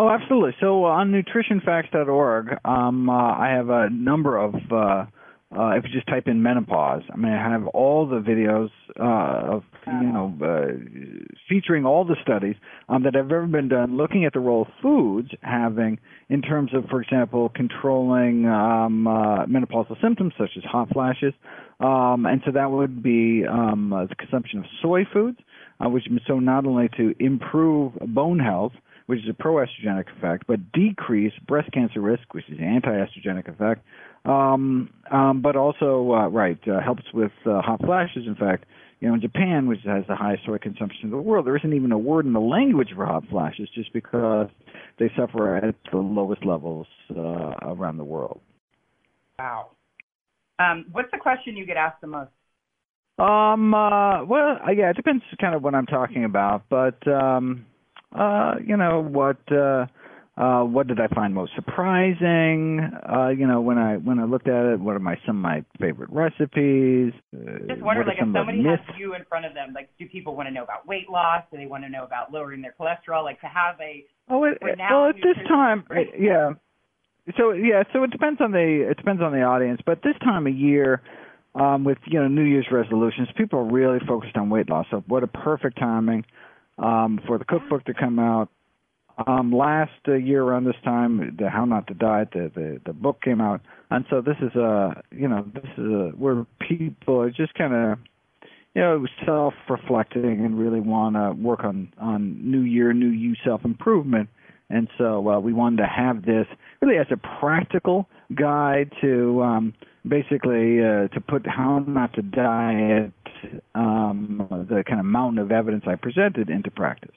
Oh, 0.00 0.08
absolutely. 0.08 0.52
So 0.60 0.84
uh, 0.84 0.88
on 0.88 1.10
nutritionfacts.org, 1.10 2.58
um, 2.64 3.10
uh, 3.10 3.12
I 3.12 3.48
have 3.48 3.68
a 3.68 3.90
number 3.90 4.38
of 4.38 4.54
uh, 4.70 5.06
uh, 5.56 5.70
if 5.70 5.84
you 5.84 5.90
just 5.90 6.06
type 6.06 6.26
in 6.26 6.42
menopause, 6.42 7.02
I 7.10 7.16
mean, 7.16 7.32
I 7.32 7.50
have 7.50 7.66
all 7.68 8.06
the 8.06 8.20
videos 8.20 8.68
uh, 9.00 9.56
of 9.56 9.62
you 9.86 10.12
know 10.12 10.36
uh, 10.42 11.26
featuring 11.48 11.86
all 11.86 12.04
the 12.04 12.16
studies 12.22 12.56
um, 12.90 13.04
that 13.04 13.14
have 13.14 13.32
ever 13.32 13.46
been 13.46 13.68
done, 13.68 13.96
looking 13.96 14.26
at 14.26 14.34
the 14.34 14.40
role 14.40 14.66
foods 14.82 15.30
having 15.40 15.98
in 16.28 16.42
terms 16.42 16.74
of, 16.74 16.84
for 16.90 17.00
example, 17.00 17.50
controlling 17.54 18.44
um, 18.44 19.06
uh, 19.06 19.46
menopausal 19.46 19.98
symptoms 20.02 20.34
such 20.36 20.50
as 20.58 20.64
hot 20.64 20.90
flashes, 20.92 21.32
um, 21.80 22.26
and 22.26 22.42
so 22.44 22.52
that 22.52 22.70
would 22.70 23.02
be 23.02 23.44
um, 23.50 23.90
uh, 23.94 24.04
the 24.04 24.14
consumption 24.16 24.58
of 24.58 24.66
soy 24.82 25.04
foods, 25.10 25.38
uh, 25.80 25.88
which 25.88 26.04
so 26.26 26.38
not 26.38 26.66
only 26.66 26.90
to 26.98 27.14
improve 27.18 27.94
bone 28.00 28.38
health 28.38 28.72
which 29.08 29.20
is 29.20 29.28
a 29.30 29.32
proestrogenic 29.42 30.04
effect, 30.18 30.46
but 30.46 30.70
decrease 30.72 31.32
breast 31.46 31.72
cancer 31.72 31.98
risk, 31.98 32.34
which 32.34 32.44
is 32.50 32.58
an 32.58 32.64
anti-estrogenic 32.64 33.48
effect, 33.48 33.82
um, 34.24 34.90
um, 35.10 35.40
but 35.42 35.56
also, 35.56 36.12
uh, 36.12 36.28
right, 36.28 36.58
uh, 36.68 36.80
helps 36.80 37.04
with 37.14 37.32
uh, 37.46 37.60
hot 37.62 37.80
flashes. 37.84 38.24
In 38.26 38.34
fact, 38.34 38.64
you 39.00 39.08
know, 39.08 39.14
in 39.14 39.20
Japan, 39.20 39.68
which 39.68 39.80
has 39.84 40.04
the 40.08 40.16
highest 40.16 40.44
soy 40.44 40.58
consumption 40.58 41.04
in 41.04 41.10
the 41.10 41.16
world, 41.16 41.46
there 41.46 41.56
isn't 41.56 41.72
even 41.72 41.92
a 41.92 41.98
word 41.98 42.26
in 42.26 42.32
the 42.32 42.40
language 42.40 42.88
for 42.94 43.06
hot 43.06 43.24
flashes, 43.30 43.68
just 43.74 43.92
because 43.92 44.48
they 44.98 45.10
suffer 45.16 45.56
at 45.56 45.74
the 45.92 45.98
lowest 45.98 46.44
levels 46.44 46.86
uh, 47.16 47.54
around 47.62 47.96
the 47.96 48.04
world. 48.04 48.40
Wow. 49.38 49.70
Um, 50.58 50.86
what's 50.90 51.10
the 51.12 51.18
question 51.18 51.56
you 51.56 51.64
get 51.64 51.76
asked 51.76 52.00
the 52.00 52.08
most? 52.08 52.30
Um. 53.18 53.74
Uh, 53.74 54.24
well, 54.24 54.58
uh, 54.66 54.70
yeah, 54.70 54.90
it 54.90 54.96
depends 54.96 55.24
kind 55.40 55.54
of 55.54 55.62
what 55.62 55.74
I'm 55.74 55.86
talking 55.86 56.24
about, 56.24 56.64
but 56.68 57.06
um, 57.06 57.66
uh, 58.12 58.54
you 58.64 58.76
know 58.76 59.02
what. 59.02 59.38
Uh, 59.50 59.86
uh, 60.38 60.62
what 60.62 60.86
did 60.86 61.00
I 61.00 61.08
find 61.08 61.34
most 61.34 61.50
surprising? 61.56 62.78
Uh, 63.12 63.28
you 63.30 63.44
know, 63.44 63.60
when 63.60 63.76
I 63.76 63.96
when 63.96 64.20
I 64.20 64.24
looked 64.24 64.46
at 64.46 64.66
it, 64.66 64.78
what 64.78 64.94
are 64.94 65.00
my 65.00 65.16
some 65.26 65.36
of 65.36 65.42
my 65.42 65.64
favorite 65.80 66.10
recipes? 66.12 67.12
Uh, 67.34 67.66
Just 67.66 67.82
wonder, 67.82 68.04
like, 68.04 68.18
if 68.20 68.28
somebody 68.32 68.62
has 68.62 68.78
you 68.96 69.14
in 69.14 69.24
front 69.24 69.46
of 69.46 69.54
them, 69.54 69.72
like, 69.74 69.88
do 69.98 70.06
people 70.06 70.36
want 70.36 70.46
to 70.48 70.54
know 70.54 70.62
about 70.62 70.86
weight 70.86 71.10
loss? 71.10 71.42
Do 71.50 71.58
they 71.58 71.66
want 71.66 71.82
to 71.82 71.90
know 71.90 72.04
about 72.04 72.32
lowering 72.32 72.62
their 72.62 72.72
cholesterol? 72.78 73.24
Like, 73.24 73.40
to 73.40 73.48
have 73.48 73.80
a 73.80 74.04
oh, 74.28 74.44
it, 74.44 74.58
well, 74.62 75.08
at 75.08 75.16
this 75.16 75.36
time, 75.48 75.84
yeah. 76.16 76.50
So 77.36 77.50
yeah, 77.50 77.82
so 77.92 78.04
it 78.04 78.12
depends 78.12 78.40
on 78.40 78.52
the 78.52 78.86
it 78.88 78.96
depends 78.96 79.20
on 79.20 79.32
the 79.32 79.42
audience, 79.42 79.80
but 79.84 80.02
this 80.04 80.14
time 80.20 80.46
of 80.46 80.54
year, 80.54 81.02
um, 81.56 81.82
with 81.82 81.98
you 82.06 82.20
know 82.20 82.28
New 82.28 82.44
Year's 82.44 82.68
resolutions, 82.70 83.26
people 83.36 83.58
are 83.58 83.68
really 83.68 83.98
focused 84.06 84.36
on 84.36 84.50
weight 84.50 84.70
loss. 84.70 84.86
So 84.92 85.02
what 85.08 85.24
a 85.24 85.26
perfect 85.26 85.80
timing 85.80 86.24
um, 86.78 87.18
for 87.26 87.38
the 87.38 87.44
cookbook 87.44 87.84
to 87.86 87.94
come 87.94 88.20
out 88.20 88.50
um, 89.26 89.52
last 89.52 89.90
uh, 90.06 90.14
year 90.14 90.42
around 90.42 90.64
this 90.64 90.76
time, 90.84 91.36
the 91.38 91.50
How 91.50 91.64
Not 91.64 91.86
to 91.88 91.94
Diet, 91.94 92.28
the, 92.32 92.50
the 92.54 92.80
the 92.86 92.92
book 92.92 93.20
came 93.22 93.40
out, 93.40 93.60
and 93.90 94.04
so 94.10 94.20
this 94.20 94.36
is 94.40 94.54
a 94.54 95.02
you 95.10 95.28
know 95.28 95.44
this 95.54 95.70
is 95.76 95.84
a 95.84 96.12
where 96.16 96.46
people 96.60 97.20
are 97.20 97.30
just 97.30 97.54
kind 97.54 97.74
of 97.74 97.98
you 98.74 98.82
know 98.82 99.06
self-reflecting 99.26 100.44
and 100.44 100.58
really 100.58 100.80
want 100.80 101.16
to 101.16 101.32
work 101.42 101.64
on 101.64 101.92
on 102.00 102.38
New 102.48 102.60
Year, 102.60 102.92
New 102.92 103.08
You 103.08 103.34
self-improvement, 103.44 104.28
and 104.70 104.88
so 104.98 105.28
uh, 105.28 105.40
we 105.40 105.52
wanted 105.52 105.78
to 105.78 105.88
have 105.88 106.24
this 106.24 106.46
really 106.80 106.98
as 106.98 107.06
a 107.10 107.16
practical 107.40 108.08
guide 108.36 108.92
to 109.00 109.42
um, 109.42 109.74
basically 110.06 110.78
uh, 110.80 111.08
to 111.08 111.20
put 111.26 111.44
How 111.44 111.80
Not 111.80 112.12
to 112.14 112.22
Diet, 112.22 113.12
um, 113.74 114.46
the 114.68 114.84
kind 114.86 115.00
of 115.00 115.06
mountain 115.06 115.38
of 115.40 115.50
evidence 115.50 115.84
I 115.88 115.96
presented 115.96 116.50
into 116.50 116.70
practice. 116.70 117.16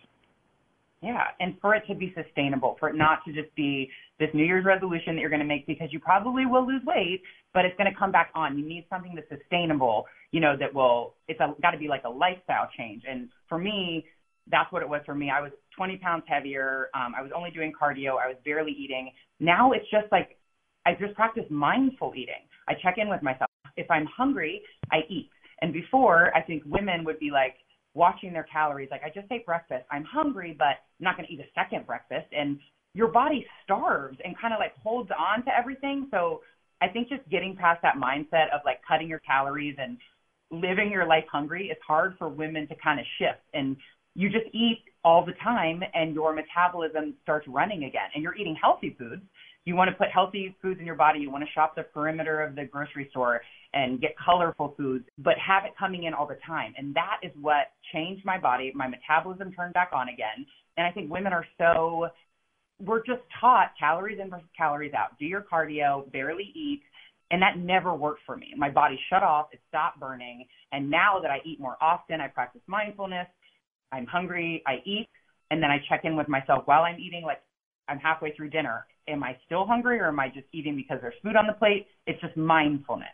Yeah, 1.01 1.24
and 1.39 1.55
for 1.60 1.74
it 1.74 1.84
to 1.88 1.96
be 1.96 2.13
sustainable, 2.15 2.75
for 2.79 2.88
it 2.89 2.96
not 2.96 3.25
to 3.25 3.34
just 3.34 3.53
be 3.55 3.89
this 4.20 4.29
New 4.36 4.43
Year's 4.43 4.65
resolution 4.65 5.15
that 5.15 5.22
you're 5.22 5.31
going 5.31 5.41
to 5.41 5.48
make 5.48 5.65
because 5.65 5.88
you 5.91 6.00
probably 6.00 6.46
will 6.46 6.65
lose 6.65 6.84
weight, 6.86 7.24
but 7.55 7.65
it's 7.65 7.75
going 7.77 7.91
to 7.91 7.98
come 7.98 8.12
back 8.12 8.29
on. 8.36 8.58
You 8.58 8.63
need 8.63 8.86
something 8.88 9.15
that's 9.15 9.27
sustainable, 9.27 10.05
you 10.31 10.39
know, 10.39 10.55
that 10.60 10.72
will, 10.72 11.15
it's 11.27 11.39
got 11.39 11.72
to 11.72 11.77
be 11.79 11.88
like 11.88 12.03
a 12.05 12.10
lifestyle 12.10 12.70
change. 12.77 13.01
And 13.10 13.29
for 13.50 13.58
me, 13.58 14.05
that's 14.51 14.72
what 14.72 14.84
it 14.84 14.89
was 14.89 15.01
for 15.03 15.15
me. 15.15 15.31
I 15.31 15.41
was 15.41 15.51
20 15.75 15.98
pounds 15.98 16.24
heavier. 16.27 16.89
Um, 16.93 17.13
I 17.17 17.24
was 17.24 17.31
only 17.36 17.50
doing 17.50 17.72
cardio. 17.74 18.20
I 18.24 18.27
was 18.27 18.38
barely 18.46 18.72
eating. 18.72 19.12
Now 19.39 19.72
it's 19.72 19.89
just 19.89 20.12
like, 20.12 20.38
I 20.86 20.93
just 21.00 21.15
practice 21.15 21.46
mindful 21.50 22.13
eating. 22.15 22.46
I 22.67 22.74
check 22.81 22.96
in 22.98 23.10
with 23.10 23.24
myself. 23.24 23.50
If 23.75 23.89
I'm 23.89 24.05
hungry, 24.05 24.62
I 24.91 25.00
eat. 25.10 25.31
And 25.62 25.74
before, 25.74 26.36
I 26.36 26.41
think 26.41 26.63
women 26.65 27.03
would 27.05 27.20
be 27.20 27.31
like, 27.31 27.55
watching 27.93 28.33
their 28.33 28.48
calories. 28.51 28.89
Like 28.91 29.01
I 29.03 29.10
just 29.10 29.31
ate 29.31 29.45
breakfast. 29.45 29.86
I'm 29.91 30.03
hungry, 30.03 30.55
but 30.57 30.65
I'm 30.65 31.01
not 31.01 31.17
going 31.17 31.27
to 31.27 31.33
eat 31.33 31.39
a 31.39 31.50
second 31.53 31.86
breakfast. 31.86 32.27
And 32.38 32.60
your 32.93 33.07
body 33.07 33.45
starves 33.63 34.17
and 34.24 34.38
kind 34.39 34.53
of 34.53 34.60
like 34.60 34.74
holds 34.81 35.10
on 35.17 35.43
to 35.45 35.51
everything. 35.57 36.07
So 36.12 36.41
I 36.81 36.87
think 36.87 37.09
just 37.09 37.27
getting 37.29 37.55
past 37.55 37.81
that 37.83 37.96
mindset 37.96 38.53
of 38.53 38.61
like 38.66 38.81
cutting 38.87 39.07
your 39.07 39.20
calories 39.20 39.75
and 39.79 39.98
living 40.51 40.92
your 40.92 41.05
life 41.05 41.25
hungry 41.31 41.68
is 41.68 41.77
hard 41.85 42.16
for 42.18 42.27
women 42.27 42.68
to 42.68 42.75
kind 42.75 43.00
of 43.00 43.05
shift. 43.18 43.42
And 43.53 43.77
you 44.16 44.29
just 44.29 44.46
eat 44.53 44.83
all 45.03 45.25
the 45.25 45.33
time 45.44 45.81
and 45.94 46.13
your 46.13 46.33
metabolism 46.33 47.13
starts 47.24 47.48
running 47.48 47.85
again 47.85 48.09
and 48.13 48.22
you're 48.24 48.35
eating 48.35 48.55
healthy 48.61 48.96
foods 49.00 49.22
you 49.65 49.75
want 49.75 49.89
to 49.89 49.95
put 49.95 50.07
healthy 50.13 50.55
foods 50.61 50.79
in 50.79 50.85
your 50.85 50.95
body. 50.95 51.19
You 51.19 51.31
want 51.31 51.43
to 51.43 51.51
shop 51.51 51.75
the 51.75 51.83
perimeter 51.83 52.41
of 52.41 52.55
the 52.55 52.65
grocery 52.65 53.07
store 53.11 53.41
and 53.74 54.01
get 54.01 54.15
colorful 54.17 54.74
foods, 54.77 55.05
but 55.19 55.35
have 55.37 55.65
it 55.65 55.71
coming 55.77 56.03
in 56.03 56.13
all 56.13 56.27
the 56.27 56.37
time. 56.45 56.74
And 56.77 56.93
that 56.95 57.17
is 57.24 57.31
what 57.39 57.71
changed 57.93 58.25
my 58.25 58.37
body. 58.39 58.71
My 58.75 58.87
metabolism 58.87 59.53
turned 59.53 59.74
back 59.74 59.91
on 59.93 60.09
again. 60.09 60.45
And 60.77 60.87
I 60.87 60.91
think 60.91 61.11
women 61.11 61.31
are 61.31 61.45
so, 61.57 62.07
we're 62.79 63.03
just 63.05 63.21
taught 63.39 63.71
calories 63.79 64.19
in 64.19 64.29
versus 64.29 64.47
calories 64.57 64.93
out. 64.93 65.17
Do 65.19 65.25
your 65.25 65.41
cardio, 65.41 66.11
barely 66.11 66.51
eat. 66.55 66.81
And 67.29 67.41
that 67.41 67.57
never 67.57 67.93
worked 67.93 68.21
for 68.25 68.35
me. 68.35 68.53
My 68.57 68.69
body 68.69 69.00
shut 69.09 69.24
off, 69.24 69.47
it 69.53 69.61
stopped 69.69 70.00
burning. 70.00 70.45
And 70.74 70.89
now 70.89 71.19
that 71.21 71.31
I 71.31 71.37
eat 71.45 71.61
more 71.61 71.77
often, 71.79 72.19
I 72.19 72.27
practice 72.27 72.61
mindfulness. 72.67 73.27
I'm 73.93 74.05
hungry, 74.05 74.63
I 74.65 74.81
eat, 74.85 75.07
and 75.50 75.61
then 75.61 75.69
I 75.69 75.77
check 75.89 76.01
in 76.03 76.15
with 76.15 76.27
myself 76.27 76.63
while 76.65 76.83
I'm 76.83 77.00
eating. 77.00 77.24
Like 77.24 77.41
I'm 77.87 78.00
halfway 78.00 78.33
through 78.33 78.50
dinner 78.50 78.85
am 79.07 79.24
I 79.24 79.37
still 79.46 79.65
hungry 79.65 80.00
or 80.00 80.07
am 80.07 80.20
I 80.20 80.29
just 80.29 80.48
eating 80.51 80.75
because 80.75 81.00
there's 81.01 81.13
food 81.24 81.35
on 81.35 81.48
the 81.48 81.53
plate? 81.53 81.87
It's 82.07 82.20
just 82.22 82.37
mindfulness. 82.37 83.09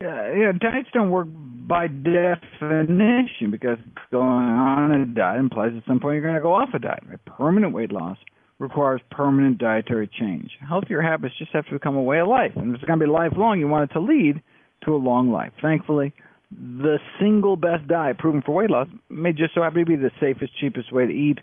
Yeah, 0.00 0.34
yeah, 0.34 0.52
diets 0.58 0.88
don't 0.92 1.10
work 1.10 1.28
by 1.30 1.86
definition 1.86 3.50
because 3.52 3.78
going 4.10 4.26
on 4.26 4.90
a 4.90 5.06
diet 5.06 5.38
implies 5.38 5.72
at 5.76 5.84
some 5.86 6.00
point 6.00 6.14
you're 6.14 6.22
going 6.22 6.34
to 6.34 6.40
go 6.40 6.54
off 6.54 6.70
a 6.74 6.80
diet. 6.80 7.04
Right? 7.08 7.24
Permanent 7.24 7.72
weight 7.72 7.92
loss 7.92 8.18
requires 8.58 9.00
permanent 9.12 9.58
dietary 9.58 10.10
change. 10.18 10.50
Healthier 10.68 11.02
habits 11.02 11.34
just 11.38 11.52
have 11.52 11.66
to 11.66 11.72
become 11.72 11.94
a 11.94 12.02
way 12.02 12.18
of 12.18 12.26
life, 12.26 12.50
and 12.56 12.70
if 12.70 12.76
it's 12.76 12.84
going 12.84 12.98
to 12.98 13.04
be 13.04 13.10
lifelong, 13.10 13.60
you 13.60 13.68
want 13.68 13.90
it 13.90 13.94
to 13.94 14.00
lead 14.00 14.42
to 14.84 14.94
a 14.94 14.96
long 14.96 15.30
life. 15.30 15.52
Thankfully, 15.62 16.12
the 16.50 16.98
single 17.20 17.54
best 17.54 17.86
diet 17.86 18.18
proven 18.18 18.42
for 18.44 18.56
weight 18.56 18.70
loss 18.70 18.88
may 19.08 19.32
just 19.32 19.54
so 19.54 19.62
happen 19.62 19.78
to 19.78 19.86
be 19.86 19.94
the 19.94 20.10
safest, 20.20 20.52
cheapest 20.60 20.92
way 20.92 21.06
to 21.06 21.12
eat 21.12 21.38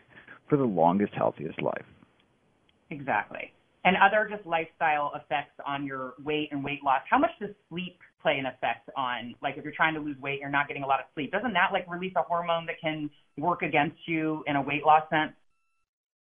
for 0.49 0.57
the 0.57 0.65
longest, 0.65 1.13
healthiest 1.13 1.61
life. 1.61 1.85
Exactly. 2.89 3.53
And 3.85 3.95
other 3.95 4.27
just 4.29 4.45
lifestyle 4.45 5.11
effects 5.15 5.55
on 5.65 5.85
your 5.85 6.13
weight 6.23 6.49
and 6.51 6.63
weight 6.63 6.83
loss. 6.83 7.01
How 7.09 7.17
much 7.17 7.31
does 7.39 7.51
sleep 7.69 7.97
play 8.21 8.37
an 8.37 8.45
effect 8.45 8.89
on, 8.97 9.35
like, 9.41 9.55
if 9.57 9.63
you're 9.63 9.73
trying 9.73 9.93
to 9.93 10.01
lose 10.01 10.17
weight, 10.19 10.39
you're 10.41 10.49
not 10.49 10.67
getting 10.67 10.83
a 10.83 10.87
lot 10.87 10.99
of 10.99 11.05
sleep? 11.13 11.31
Doesn't 11.31 11.53
that 11.53 11.69
like 11.71 11.89
release 11.89 12.13
a 12.17 12.21
hormone 12.21 12.65
that 12.65 12.75
can 12.81 13.09
work 13.37 13.61
against 13.61 13.97
you 14.05 14.43
in 14.47 14.57
a 14.57 14.61
weight 14.61 14.85
loss 14.85 15.03
sense? 15.09 15.31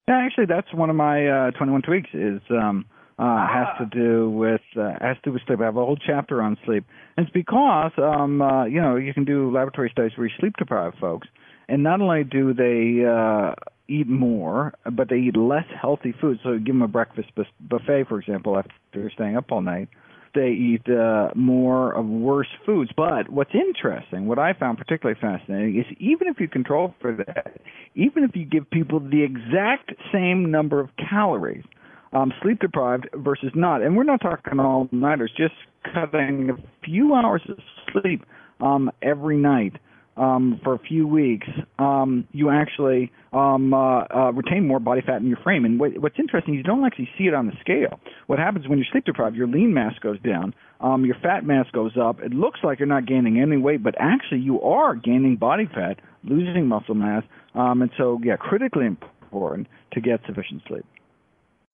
Yeah, 0.07 0.23
actually, 0.25 0.47
that's 0.47 0.73
one 0.73 0.89
of 0.89 0.97
my 0.97 1.27
uh, 1.27 1.51
21 1.53 1.83
tweaks. 1.83 2.09
Is 2.15 2.41
um, 2.51 2.87
uh, 3.19 3.23
ah. 3.23 3.49
has 3.53 3.89
to 3.89 3.99
do 3.99 4.31
with 4.31 4.61
uh, 4.77 4.93
has 5.01 5.17
to 5.25 5.31
do 5.31 5.33
with 5.33 5.43
sleep. 5.47 5.61
I 5.61 5.65
have 5.65 5.77
a 5.77 5.85
whole 5.85 5.99
chapter 6.07 6.41
on 6.41 6.57
sleep, 6.65 6.85
and 7.17 7.27
it's 7.27 7.33
because 7.35 7.93
um, 7.99 8.41
uh, 8.41 8.65
you 8.65 8.81
know 8.81 8.97
you 8.97 9.13
can 9.13 9.25
do 9.25 9.53
laboratory 9.53 9.91
studies 9.93 10.13
where 10.17 10.29
you 10.29 10.33
sleep 10.39 10.55
deprive 10.57 10.95
folks, 11.01 11.27
and 11.69 11.83
not 11.83 12.01
only 12.01 12.25
do 12.25 12.55
they 12.55 13.05
uh, 13.05 13.55
eat 13.89 14.07
more, 14.07 14.75
but 14.93 15.09
they 15.09 15.17
eat 15.17 15.37
less 15.37 15.65
healthy 15.81 16.15
food. 16.21 16.39
So 16.43 16.59
give 16.59 16.67
them 16.67 16.83
a 16.83 16.89
breakfast 16.89 17.31
buffet, 17.61 18.05
for 18.09 18.21
example, 18.21 18.59
after 18.59 19.11
staying 19.15 19.37
up 19.37 19.51
all 19.51 19.63
night. 19.63 19.89
They 20.35 20.51
eat 20.51 20.83
uh, 20.89 21.31
more 21.35 21.93
of 21.93 22.07
worse 22.07 22.49
foods. 22.67 22.91
But 22.95 23.31
what's 23.31 23.55
interesting, 23.55 24.27
what 24.27 24.39
I 24.39 24.53
found 24.53 24.77
particularly 24.77 25.19
fascinating, 25.19 25.79
is 25.81 25.87
even 25.99 26.29
if 26.29 26.39
you 26.39 26.49
control 26.49 26.95
for 27.01 27.17
that, 27.17 27.61
even 27.95 28.25
if 28.25 28.37
you 28.37 28.45
give 28.45 28.71
people 28.71 29.01
the 29.01 29.23
exact 29.25 29.93
same 30.13 30.51
number 30.51 30.81
of 30.81 30.91
calories, 31.11 31.65
um, 32.13 32.33
sleep 32.43 32.61
deprived 32.61 33.09
versus 33.15 33.51
not, 33.55 33.83
and 33.83 33.97
we're 33.97 34.05
not 34.05 34.21
talking 34.21 34.61
all 34.61 34.89
nighters, 34.93 35.33
just 35.37 35.55
cutting 35.95 36.51
a 36.51 36.85
few 36.85 37.15
hours 37.15 37.43
of 37.49 37.59
sleep 37.93 38.25
um, 38.61 38.91
every 39.03 39.37
night 39.37 39.75
um, 40.19 40.61
for 40.65 40.75
a 40.75 40.79
few 40.79 41.07
weeks, 41.07 41.47
um, 41.79 42.27
you 42.33 42.51
actually 42.51 43.13
um, 43.33 43.73
uh, 43.73 44.05
uh, 44.05 44.33
retain 44.33 44.67
more 44.67 44.81
body 44.81 45.01
fat 45.05 45.21
in 45.21 45.29
your 45.29 45.39
frame. 45.39 45.65
And 45.65 45.79
what, 45.79 45.99
what's 45.99 46.19
interesting, 46.19 46.55
you 46.55 46.63
don't 46.63 46.85
actually 46.85 47.09
see 47.17 47.25
it 47.25 47.35
on 47.35 47.47
the 47.47 47.53
scale. 47.61 48.01
What 48.27 48.39
happens 48.39 48.69
when 48.69 48.79
you're 48.79 48.87
sleep 48.91 49.05
deprived, 49.05 49.37
your 49.37 49.47
lean 49.47 49.73
mass 49.73 49.95
goes 50.03 50.21
down, 50.21 50.55
um, 50.81 51.05
your 51.05 51.17
fat 51.23 51.45
mass 51.45 51.67
goes 51.73 51.93
up. 52.01 52.21
It 52.21 52.33
looks 52.33 52.61
like 52.63 52.79
you're 52.79 52.89
not 52.89 53.07
gaining 53.07 53.41
any 53.41 53.57
weight, 53.57 53.83
but 53.83 53.95
actually 53.99 54.41
you 54.41 54.61
are 54.63 54.95
gaining 54.95 55.37
body 55.37 55.67
fat, 55.67 56.01
losing 56.25 56.67
muscle 56.67 56.95
mass. 56.95 57.23
Um, 57.55 57.83
and 57.83 57.91
so, 57.97 58.19
yeah, 58.23 58.37
critically 58.37 58.87
important 58.87 59.69
to 59.93 60.01
get 60.01 60.21
sufficient 60.27 60.63
sleep. 60.69 60.85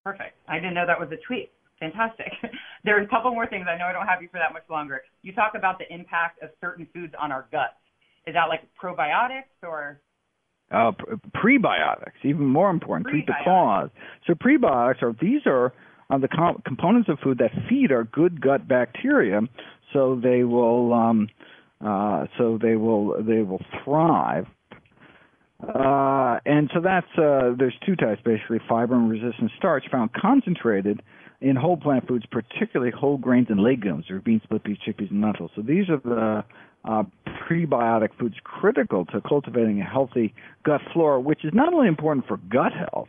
Perfect. 0.04 0.36
I 0.48 0.56
didn't 0.56 0.74
know 0.74 0.86
that 0.86 1.00
was 1.00 1.08
a 1.12 1.20
tweak. 1.26 1.50
Fantastic. 1.80 2.32
There 2.84 3.00
are 3.00 3.02
a 3.02 3.08
couple 3.08 3.30
more 3.30 3.46
things. 3.46 3.64
I 3.66 3.78
know 3.78 3.86
I 3.86 3.92
don't 3.92 4.06
have 4.06 4.20
you 4.20 4.28
for 4.28 4.36
that 4.36 4.52
much 4.52 4.68
longer. 4.68 5.00
You 5.22 5.32
talk 5.32 5.52
about 5.56 5.78
the 5.78 5.88
impact 5.88 6.42
of 6.42 6.50
certain 6.60 6.86
foods 6.92 7.14
on 7.18 7.32
our 7.32 7.46
guts. 7.50 7.80
Is 8.26 8.34
that 8.34 8.46
like 8.48 8.62
probiotics 8.82 9.52
or? 9.62 10.00
Uh, 10.70 10.92
prebiotics, 11.36 12.24
even 12.24 12.46
more 12.46 12.70
important. 12.70 13.06
Treat 13.08 13.26
the 13.26 13.34
cause. 13.44 13.90
So 14.26 14.34
prebiotics 14.34 15.02
are 15.02 15.14
these 15.20 15.42
are 15.46 15.72
uh, 16.10 16.18
the 16.18 16.28
com- 16.28 16.62
components 16.66 17.08
of 17.08 17.18
food 17.22 17.38
that 17.38 17.50
feed 17.68 17.92
our 17.92 18.04
good 18.04 18.40
gut 18.40 18.66
bacteria, 18.66 19.40
so 19.92 20.18
they 20.20 20.44
will 20.44 20.92
um, 20.92 21.28
uh, 21.84 22.26
so 22.38 22.58
they 22.60 22.76
will 22.76 23.22
they 23.22 23.42
will 23.42 23.60
thrive. 23.84 24.46
Uh, 25.62 26.40
and 26.44 26.70
so 26.74 26.80
that's 26.80 27.06
uh, 27.18 27.54
there's 27.58 27.76
two 27.86 27.96
types 27.96 28.20
basically 28.24 28.58
fiber 28.68 28.94
and 28.94 29.10
resistant 29.10 29.50
starch 29.56 29.84
found 29.90 30.10
concentrated 30.12 31.02
in 31.40 31.56
whole 31.56 31.76
plant 31.76 32.06
foods, 32.08 32.24
particularly 32.30 32.90
whole 32.90 33.18
grains 33.18 33.48
and 33.50 33.60
legumes, 33.60 34.10
or 34.10 34.20
beans, 34.20 34.42
split 34.44 34.64
peas, 34.64 34.78
chickpeas, 34.86 35.10
and 35.10 35.20
lentils. 35.20 35.50
So 35.54 35.62
these 35.62 35.88
are 35.90 35.98
the 35.98 36.44
uh, 36.84 37.02
prebiotic 37.48 38.10
foods 38.18 38.36
critical 38.42 39.04
to 39.06 39.20
cultivating 39.20 39.80
a 39.80 39.84
healthy 39.84 40.34
gut 40.64 40.80
flora, 40.92 41.20
which 41.20 41.44
is 41.44 41.52
not 41.54 41.72
only 41.72 41.88
important 41.88 42.26
for 42.26 42.36
gut 42.36 42.72
health, 42.72 43.08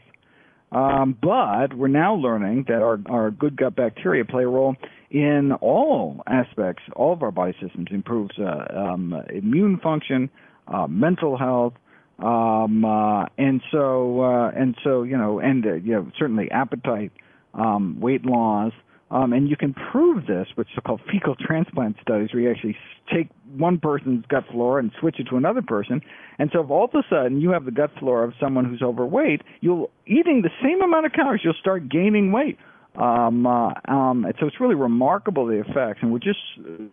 um, 0.72 1.18
but 1.22 1.74
we're 1.74 1.88
now 1.88 2.16
learning 2.16 2.66
that 2.68 2.82
our, 2.82 3.00
our 3.08 3.32
good 3.32 3.56
gut 3.56 3.76
bacteria 3.76 4.26
play 4.26 4.44
a 4.44 4.48
role 4.48 4.76
in 5.12 5.52
all 5.62 6.22
aspects, 6.28 6.84
all 6.96 7.14
of 7.14 7.24
our 7.24 7.32
body 7.32 7.54
systems, 7.62 7.88
improves 7.92 8.38
uh, 8.40 8.78
um, 8.78 9.14
immune 9.34 9.80
function, 9.82 10.30
uh, 10.68 10.88
mental 10.88 11.38
health, 11.38 11.74
um, 12.20 12.84
uh, 12.84 13.26
and 13.38 13.62
so 13.72 14.22
uh, 14.22 14.50
and 14.50 14.76
so 14.84 15.04
you 15.04 15.18
know, 15.18 15.40
and 15.40 15.66
uh, 15.66 15.74
you 15.76 15.94
know, 15.94 16.12
certainly 16.18 16.50
appetite, 16.50 17.12
um, 17.54 18.00
weight 18.00 18.26
loss, 18.26 18.74
um, 19.16 19.32
and 19.32 19.50
you 19.50 19.56
can 19.56 19.74
prove 19.74 20.28
this 20.28 20.48
with 20.58 20.68
so-called 20.76 21.00
fecal 21.10 21.36
transplant 21.36 21.96
studies, 22.02 22.34
where 22.34 22.44
you 22.44 22.52
actually 22.52 22.76
take 23.14 23.30
one 23.56 23.80
person's 23.80 24.26
gut 24.28 24.44
flora 24.52 24.82
and 24.82 24.92
switch 25.00 25.16
it 25.20 25.28
to 25.30 25.38
another 25.38 25.62
person. 25.62 26.02
And 26.38 26.50
so, 26.52 26.60
if 26.60 26.70
all 26.70 26.84
of 26.84 26.90
a 26.94 27.04
sudden 27.10 27.40
you 27.40 27.52
have 27.52 27.64
the 27.64 27.72
gut 27.72 27.92
flora 27.98 28.28
of 28.28 28.34
someone 28.42 28.66
who's 28.66 28.82
overweight, 28.82 29.42
you'll 29.62 29.90
eating 30.06 30.42
the 30.42 30.50
same 30.62 30.82
amount 30.82 31.06
of 31.06 31.14
calories, 31.14 31.42
you'll 31.46 31.54
start 31.54 31.88
gaining 31.88 32.34
weight. 32.34 32.58
Um, 32.98 33.48
uh, 33.48 33.70
um, 33.88 34.26
and 34.26 34.34
so, 34.38 34.48
it's 34.48 34.60
really 34.60 34.76
remarkable 34.76 35.46
the 35.46 35.62
effects. 35.62 36.00
And 36.02 36.12
we're 36.12 36.20
just 36.20 36.40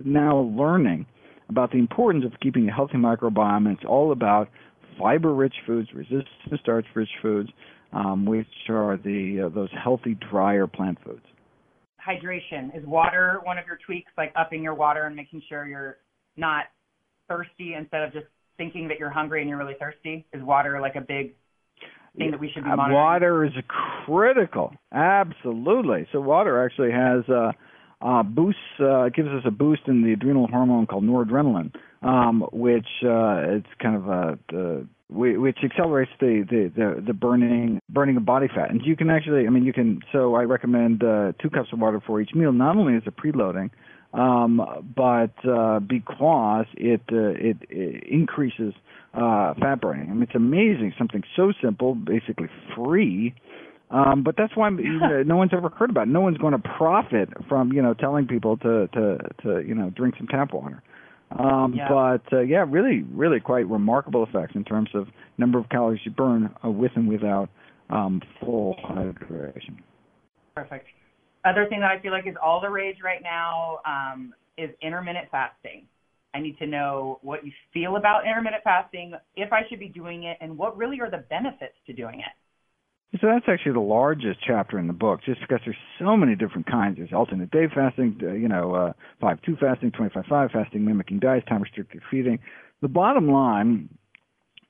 now 0.04 0.48
learning 0.56 1.06
about 1.48 1.72
the 1.72 1.78
importance 1.78 2.24
of 2.24 2.38
keeping 2.40 2.68
a 2.68 2.72
healthy 2.72 2.98
microbiome. 2.98 3.66
And 3.66 3.76
it's 3.76 3.84
all 3.84 4.12
about 4.12 4.48
fiber-rich 4.96 5.54
foods, 5.66 5.88
resistant 5.92 6.28
starch-rich 6.60 7.10
foods, 7.20 7.50
um, 7.92 8.26
which 8.26 8.46
are 8.68 8.96
the 8.96 9.46
uh, 9.46 9.48
those 9.48 9.70
healthy, 9.72 10.16
drier 10.30 10.68
plant 10.68 10.98
foods 11.04 11.24
hydration. 12.06 12.76
Is 12.76 12.84
water 12.86 13.40
one 13.44 13.58
of 13.58 13.66
your 13.66 13.78
tweaks, 13.84 14.10
like 14.16 14.32
upping 14.36 14.62
your 14.62 14.74
water 14.74 15.04
and 15.04 15.16
making 15.16 15.42
sure 15.48 15.66
you're 15.66 15.98
not 16.36 16.64
thirsty 17.28 17.74
instead 17.74 18.02
of 18.02 18.12
just 18.12 18.26
thinking 18.56 18.88
that 18.88 18.98
you're 18.98 19.10
hungry 19.10 19.40
and 19.40 19.48
you're 19.48 19.58
really 19.58 19.76
thirsty? 19.78 20.26
Is 20.32 20.42
water 20.42 20.80
like 20.80 20.96
a 20.96 21.00
big 21.00 21.34
thing 22.16 22.30
that 22.30 22.40
we 22.40 22.50
should 22.52 22.64
be 22.64 22.70
monitoring? 22.70 22.94
Water 22.94 23.44
is 23.44 23.52
critical. 24.06 24.72
Absolutely. 24.92 26.06
So 26.12 26.20
water 26.20 26.64
actually 26.64 26.90
has 26.92 27.28
uh, 27.28 27.52
uh, 28.02 28.22
boosts, 28.22 28.60
uh, 28.80 29.08
gives 29.08 29.28
us 29.28 29.42
a 29.44 29.50
boost 29.50 29.82
in 29.86 30.02
the 30.02 30.12
adrenal 30.12 30.46
hormone 30.48 30.86
called 30.86 31.04
noradrenaline, 31.04 31.72
um, 32.02 32.44
which 32.52 32.88
uh, 33.04 33.56
it's 33.56 33.68
kind 33.80 33.96
of 33.96 34.08
a, 34.08 34.38
a 34.56 34.84
which 35.14 35.58
accelerates 35.62 36.10
the, 36.20 36.44
the, 36.48 36.72
the, 36.74 37.02
the, 37.08 37.12
burning 37.12 37.80
burning 37.90 38.16
of 38.16 38.24
body 38.24 38.48
fat. 38.48 38.70
And 38.70 38.80
you 38.82 38.96
can 38.96 39.10
actually, 39.10 39.46
I 39.46 39.50
mean, 39.50 39.64
you 39.64 39.72
can. 39.72 40.00
So 40.10 40.34
I 40.34 40.42
recommend 40.44 41.04
uh, 41.04 41.32
two 41.40 41.50
cups 41.50 41.68
of 41.72 41.80
water 41.80 42.00
for 42.06 42.20
each 42.20 42.30
meal. 42.34 42.52
Not 42.52 42.76
only 42.76 42.94
is 42.94 43.02
it 43.06 43.14
preloading, 43.16 43.70
um, 44.14 44.60
but 44.96 45.34
uh, 45.48 45.80
because 45.80 46.66
it, 46.76 47.02
uh, 47.12 47.34
it, 47.36 47.56
it 47.68 48.04
increases 48.04 48.74
uh, 49.14 49.54
fat 49.60 49.80
burning. 49.80 50.10
I 50.10 50.14
mean, 50.14 50.22
it's 50.22 50.34
amazing. 50.34 50.94
Something 50.96 51.22
so 51.36 51.52
simple, 51.62 51.94
basically 51.94 52.48
free. 52.74 53.34
Um, 53.92 54.22
but 54.24 54.36
that's 54.38 54.56
why 54.56 54.70
you 54.70 54.98
know, 54.98 55.22
no 55.26 55.36
one's 55.36 55.52
ever 55.52 55.68
heard 55.68 55.90
about. 55.90 56.08
It. 56.08 56.10
No 56.10 56.22
one's 56.22 56.38
going 56.38 56.54
to 56.54 56.68
profit 56.76 57.28
from 57.48 57.72
you 57.72 57.82
know 57.82 57.94
telling 57.94 58.26
people 58.26 58.56
to 58.58 58.88
to 58.88 59.18
to 59.42 59.62
you 59.66 59.74
know 59.74 59.90
drink 59.90 60.14
some 60.18 60.26
tap 60.26 60.52
water. 60.52 60.82
Um, 61.38 61.74
yeah. 61.76 61.88
But 61.88 62.32
uh, 62.32 62.40
yeah, 62.40 62.64
really, 62.68 63.04
really 63.12 63.40
quite 63.40 63.68
remarkable 63.68 64.24
effects 64.24 64.54
in 64.54 64.64
terms 64.64 64.90
of 64.94 65.08
number 65.38 65.58
of 65.58 65.68
calories 65.68 66.00
you 66.04 66.10
burn 66.10 66.54
uh, 66.64 66.70
with 66.70 66.92
and 66.94 67.08
without 67.08 67.48
um, 67.90 68.20
full 68.40 68.76
hydration. 68.84 69.78
Perfect. 70.54 70.86
Other 71.44 71.66
thing 71.68 71.80
that 71.80 71.90
I 71.90 72.00
feel 72.00 72.12
like 72.12 72.26
is 72.26 72.34
all 72.42 72.60
the 72.60 72.68
rage 72.68 72.98
right 73.02 73.22
now 73.22 73.78
um, 73.86 74.34
is 74.58 74.70
intermittent 74.82 75.28
fasting. 75.30 75.86
I 76.34 76.40
need 76.40 76.58
to 76.58 76.66
know 76.66 77.18
what 77.22 77.44
you 77.44 77.52
feel 77.74 77.96
about 77.96 78.26
intermittent 78.26 78.62
fasting, 78.62 79.12
if 79.36 79.52
I 79.52 79.62
should 79.68 79.80
be 79.80 79.88
doing 79.88 80.24
it, 80.24 80.38
and 80.40 80.56
what 80.56 80.76
really 80.76 81.00
are 81.00 81.10
the 81.10 81.24
benefits 81.28 81.74
to 81.86 81.92
doing 81.92 82.20
it. 82.20 82.41
So 83.20 83.26
that's 83.26 83.44
actually 83.46 83.72
the 83.72 83.80
largest 83.80 84.40
chapter 84.46 84.78
in 84.78 84.86
the 84.86 84.94
book, 84.94 85.20
just 85.24 85.40
because 85.42 85.60
there's 85.66 85.76
so 85.98 86.16
many 86.16 86.34
different 86.34 86.66
kinds. 86.66 86.96
There's 86.96 87.12
alternate 87.12 87.50
day 87.50 87.66
fasting, 87.72 88.18
uh, 88.22 88.32
you 88.32 88.48
know, 88.48 88.74
uh, 88.74 88.92
five 89.20 89.42
two 89.42 89.56
fasting, 89.56 89.90
twenty 89.90 90.12
five 90.14 90.24
five 90.26 90.50
fasting, 90.50 90.84
mimicking 90.84 91.18
diets, 91.18 91.46
time 91.46 91.62
restricted 91.62 92.00
feeding. 92.10 92.38
The 92.80 92.88
bottom 92.88 93.30
line 93.30 93.90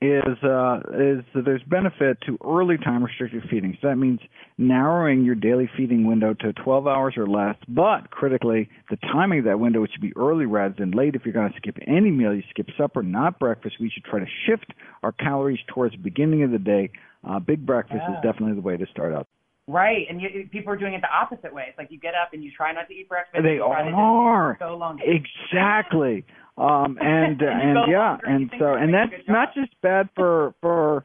is 0.01 0.43
uh, 0.43 0.81
is 0.93 1.23
that 1.35 1.43
there's 1.45 1.63
benefit 1.63 2.19
to 2.27 2.37
early 2.45 2.79
time 2.79 3.05
restricted 3.05 3.45
feeding. 3.49 3.79
So 3.81 3.89
that 3.89 3.97
means 3.97 4.19
narrowing 4.59 5.25
your 5.25 5.37
daily 5.37 5.71
feeding 5.77 6.05
window 6.05 6.35
to 6.41 6.53
12 6.53 6.89
hours 6.89 7.15
or 7.17 7.29
less. 7.29 7.55
But 7.69 8.11
critically, 8.11 8.69
the 8.91 8.97
timing 8.97 9.41
of 9.41 9.45
that 9.45 9.61
window 9.61 9.87
should 9.87 10.03
be 10.03 10.13
early 10.17 10.47
rather 10.47 10.75
than 10.77 10.91
late. 10.91 11.15
If 11.15 11.23
you're 11.25 11.33
going 11.33 11.53
to 11.53 11.57
skip 11.57 11.77
any 11.87 12.11
meal, 12.11 12.35
you 12.35 12.43
skip 12.51 12.67
supper, 12.77 13.05
not 13.05 13.39
breakfast. 13.39 13.77
We 13.79 13.89
should 13.89 14.03
try 14.03 14.19
to 14.19 14.27
shift 14.47 14.75
our 15.05 15.13
calories 15.13 15.61
towards 15.73 15.95
the 15.95 16.03
beginning 16.03 16.43
of 16.43 16.51
the 16.51 16.59
day 16.59 16.91
uh, 17.29 17.39
big 17.39 17.65
breakfast 17.65 18.03
yeah. 18.09 18.17
is 18.17 18.23
definitely 18.23 18.55
the 18.55 18.61
way 18.61 18.77
to 18.77 18.87
start 18.87 19.13
out. 19.13 19.27
Right, 19.69 20.07
and 20.11 20.21
you, 20.21 20.49
people 20.51 20.73
are 20.73 20.77
doing 20.77 20.95
it 20.95 21.03
the 21.03 21.15
opposite 21.15 21.55
way. 21.55 21.67
It's 21.69 21.79
like 21.79 21.91
you 21.91 21.99
get 21.99 22.15
up 22.15 22.31
and 22.33 22.43
you 22.43 22.51
try 22.51 22.73
not 22.73 22.89
to 22.89 22.95
eat 22.95 23.09
breakfast. 23.09 23.43
They 23.45 23.59
are 23.59 24.57
so 24.59 24.77
long. 24.77 25.01
Exactly, 25.01 26.25
um, 26.59 26.99
and 27.01 27.41
and, 27.41 27.79
and 27.79 27.79
yeah, 27.91 28.17
and 28.25 28.51
so 28.59 28.75
and 28.75 28.93
that's 28.93 29.13
not 29.29 29.55
just 29.55 29.71
bad 29.81 30.09
for 30.17 30.55
for 30.61 31.05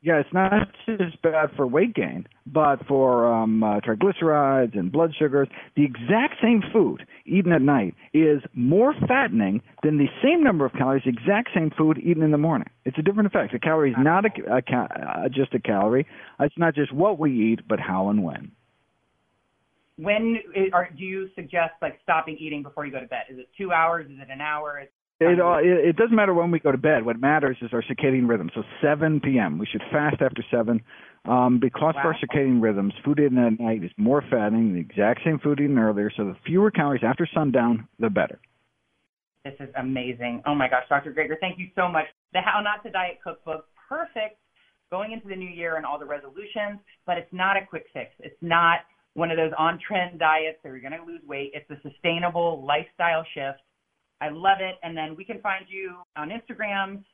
yeah, 0.00 0.20
it's 0.20 0.32
not 0.32 0.68
just 0.86 1.20
bad 1.22 1.50
for 1.56 1.66
weight 1.66 1.92
gain, 1.94 2.26
but 2.46 2.86
for 2.86 3.32
um, 3.32 3.64
uh, 3.64 3.80
triglycerides 3.80 4.78
and 4.78 4.92
blood 4.92 5.12
sugars. 5.18 5.48
The 5.76 5.84
exact 5.84 6.34
same 6.40 6.62
food 6.72 7.04
eaten 7.26 7.50
at 7.50 7.62
night 7.62 7.94
is 8.14 8.40
more 8.54 8.94
fattening 9.08 9.60
than 9.82 9.98
the 9.98 10.06
same 10.22 10.44
number 10.44 10.64
of 10.64 10.72
calories, 10.72 11.02
exact 11.04 11.50
same 11.52 11.72
food 11.76 11.98
eaten 11.98 12.22
in 12.22 12.30
the 12.30 12.38
morning. 12.38 12.68
It's 12.84 12.96
a 12.96 13.02
different 13.02 13.26
effect. 13.26 13.52
A 13.54 13.58
calorie 13.58 13.90
is 13.90 13.96
not 13.98 14.24
a, 14.24 14.30
a, 14.52 14.76
uh, 14.76 15.28
just 15.28 15.52
a 15.54 15.58
calorie. 15.58 16.06
It's 16.38 16.56
not 16.56 16.76
just 16.76 16.92
what 16.92 17.18
we 17.18 17.52
eat, 17.52 17.66
but 17.68 17.80
how 17.80 18.08
and 18.08 18.22
when. 18.22 18.52
When 19.96 20.38
are, 20.72 20.90
do 20.96 21.02
you 21.02 21.28
suggest 21.34 21.72
like 21.82 21.98
stopping 22.04 22.36
eating 22.38 22.62
before 22.62 22.86
you 22.86 22.92
go 22.92 23.00
to 23.00 23.06
bed? 23.08 23.24
Is 23.30 23.40
it 23.40 23.48
two 23.58 23.72
hours? 23.72 24.06
Is 24.06 24.18
it 24.20 24.30
an 24.30 24.40
hour? 24.40 24.78
It, 25.20 25.40
uh, 25.40 25.58
it, 25.58 25.88
it 25.88 25.96
doesn't 25.96 26.14
matter 26.14 26.32
when 26.32 26.52
we 26.52 26.60
go 26.60 26.70
to 26.70 26.78
bed. 26.78 27.04
What 27.04 27.20
matters 27.20 27.56
is 27.60 27.70
our 27.72 27.82
circadian 27.82 28.28
rhythm. 28.28 28.50
So 28.54 28.62
7 28.80 29.20
p.m. 29.20 29.58
We 29.58 29.66
should 29.66 29.82
fast 29.90 30.22
after 30.22 30.44
7. 30.48 30.80
Um, 31.24 31.58
because 31.60 31.94
wow. 31.96 32.00
of 32.00 32.06
our 32.06 32.16
circadian 32.22 32.62
rhythms, 32.62 32.94
food 33.04 33.18
eaten 33.18 33.38
at 33.38 33.58
night 33.58 33.82
is 33.82 33.90
more 33.96 34.22
fattening, 34.30 34.72
the 34.74 34.80
exact 34.80 35.20
same 35.24 35.40
food 35.40 35.60
eaten 35.60 35.76
earlier. 35.76 36.10
So 36.16 36.24
the 36.24 36.36
fewer 36.46 36.70
calories 36.70 37.02
after 37.04 37.28
sundown, 37.34 37.88
the 37.98 38.08
better. 38.08 38.38
This 39.44 39.54
is 39.60 39.68
amazing. 39.76 40.42
Oh 40.46 40.54
my 40.54 40.68
gosh, 40.68 40.84
Dr. 40.88 41.12
Greger, 41.12 41.38
thank 41.40 41.58
you 41.58 41.68
so 41.74 41.88
much. 41.88 42.06
The 42.32 42.40
How 42.40 42.60
Not 42.60 42.82
to 42.84 42.90
Diet 42.90 43.18
Cookbook, 43.22 43.66
perfect 43.88 44.38
going 44.90 45.12
into 45.12 45.28
the 45.28 45.36
new 45.36 45.48
year 45.48 45.76
and 45.76 45.84
all 45.84 45.98
the 45.98 46.06
resolutions, 46.06 46.78
but 47.06 47.18
it's 47.18 47.32
not 47.32 47.56
a 47.56 47.66
quick 47.66 47.86
fix. 47.92 48.10
It's 48.20 48.36
not 48.40 48.80
one 49.14 49.30
of 49.30 49.36
those 49.36 49.52
on 49.58 49.78
trend 49.86 50.18
diets 50.18 50.58
that 50.62 50.68
you're 50.68 50.80
going 50.80 50.92
to 50.92 51.04
lose 51.04 51.20
weight. 51.26 51.52
It's 51.52 51.68
a 51.70 51.88
sustainable 51.88 52.64
lifestyle 52.64 53.24
shift 53.34 53.60
I 54.20 54.30
love 54.30 54.58
it. 54.60 54.76
And 54.82 54.96
then 54.96 55.14
we 55.16 55.24
can 55.24 55.40
find 55.40 55.66
you 55.68 55.96
on 56.16 56.30
Instagram. 56.30 57.04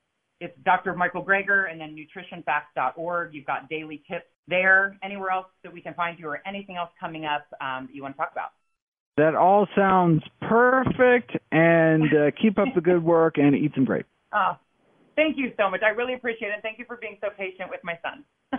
It's 0.40 0.56
Dr. 0.64 0.94
Michael 0.94 1.24
Greger 1.24 1.70
and 1.70 1.80
then 1.80 1.96
nutritionfacts.org. 1.96 3.34
You've 3.34 3.46
got 3.46 3.68
daily 3.68 4.02
tips 4.10 4.26
there. 4.48 4.98
Anywhere 5.02 5.30
else 5.30 5.46
that 5.62 5.72
we 5.72 5.80
can 5.80 5.94
find 5.94 6.18
you 6.18 6.28
or 6.28 6.40
anything 6.46 6.76
else 6.76 6.90
coming 6.98 7.24
up 7.24 7.46
um, 7.60 7.86
that 7.86 7.94
you 7.94 8.02
want 8.02 8.14
to 8.14 8.18
talk 8.18 8.32
about? 8.32 8.50
That 9.16 9.34
all 9.36 9.66
sounds 9.76 10.22
perfect. 10.40 11.32
And 11.52 12.04
uh, 12.04 12.30
keep 12.40 12.58
up 12.58 12.68
the 12.74 12.80
good 12.80 13.02
work 13.02 13.38
and 13.38 13.54
eat 13.54 13.72
some 13.74 13.84
grapes. 13.84 14.08
Oh, 14.36 14.58
thank 15.14 15.36
you 15.38 15.52
so 15.56 15.70
much. 15.70 15.82
I 15.84 15.90
really 15.90 16.14
appreciate 16.14 16.48
it. 16.48 16.58
Thank 16.60 16.80
you 16.80 16.84
for 16.88 16.96
being 16.96 17.18
so 17.20 17.28
patient 17.38 17.70
with 17.70 17.78
my 17.84 17.96
son. 18.02 18.24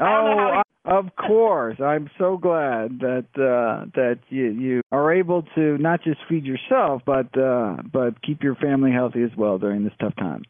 oh, 0.00 0.62
of 0.84 1.14
course. 1.16 1.78
I'm 1.80 2.10
so 2.18 2.36
glad 2.36 3.00
that 3.00 3.26
uh, 3.36 3.86
that 3.94 4.20
you 4.28 4.50
you 4.50 4.82
are 4.90 5.12
able 5.12 5.42
to 5.54 5.76
not 5.78 6.02
just 6.02 6.20
feed 6.28 6.44
yourself, 6.44 7.02
but 7.04 7.36
uh, 7.38 7.76
but 7.92 8.22
keep 8.22 8.42
your 8.42 8.54
family 8.54 8.90
healthy 8.90 9.22
as 9.22 9.30
well 9.36 9.58
during 9.58 9.84
this 9.84 9.92
tough 10.00 10.16
time. 10.16 10.42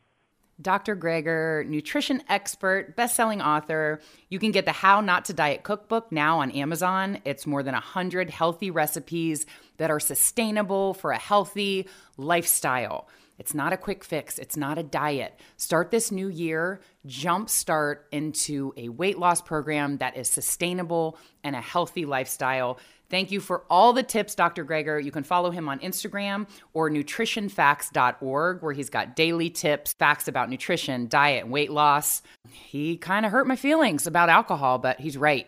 Dr. 0.60 0.94
Greger, 0.94 1.66
nutrition 1.66 2.22
expert, 2.28 2.94
best-selling 2.94 3.40
author. 3.40 4.00
You 4.28 4.38
can 4.38 4.50
get 4.50 4.66
the 4.66 4.72
How 4.72 5.00
Not 5.00 5.24
to 5.26 5.32
Diet 5.32 5.62
cookbook 5.62 6.12
now 6.12 6.40
on 6.40 6.50
Amazon. 6.50 7.18
It's 7.24 7.46
more 7.46 7.62
than 7.62 7.72
100 7.72 8.28
healthy 8.28 8.70
recipes 8.70 9.46
that 9.78 9.90
are 9.90 10.00
sustainable 10.00 10.92
for 10.92 11.12
a 11.12 11.18
healthy 11.18 11.88
lifestyle. 12.18 13.08
It's 13.40 13.54
not 13.54 13.72
a 13.72 13.78
quick 13.78 14.04
fix, 14.04 14.38
it's 14.38 14.54
not 14.54 14.76
a 14.76 14.82
diet. 14.82 15.40
Start 15.56 15.90
this 15.90 16.12
new 16.12 16.28
year, 16.28 16.82
jump 17.06 17.48
start 17.48 18.06
into 18.12 18.74
a 18.76 18.90
weight 18.90 19.18
loss 19.18 19.40
program 19.40 19.96
that 19.96 20.14
is 20.14 20.28
sustainable 20.28 21.16
and 21.42 21.56
a 21.56 21.60
healthy 21.62 22.04
lifestyle. 22.04 22.78
Thank 23.08 23.30
you 23.32 23.40
for 23.40 23.64
all 23.70 23.94
the 23.94 24.02
tips, 24.02 24.34
Dr. 24.34 24.62
Greger. 24.62 25.02
You 25.02 25.10
can 25.10 25.22
follow 25.22 25.50
him 25.50 25.70
on 25.70 25.78
Instagram 25.78 26.48
or 26.74 26.90
nutritionfacts.org, 26.90 28.62
where 28.62 28.72
he's 28.74 28.90
got 28.90 29.16
daily 29.16 29.48
tips, 29.48 29.94
facts 29.94 30.28
about 30.28 30.50
nutrition, 30.50 31.08
diet, 31.08 31.44
and 31.44 31.50
weight 31.50 31.70
loss. 31.70 32.20
He 32.50 32.98
kind 32.98 33.24
of 33.24 33.32
hurt 33.32 33.46
my 33.46 33.56
feelings 33.56 34.06
about 34.06 34.28
alcohol, 34.28 34.76
but 34.76 35.00
he's 35.00 35.16
right. 35.16 35.46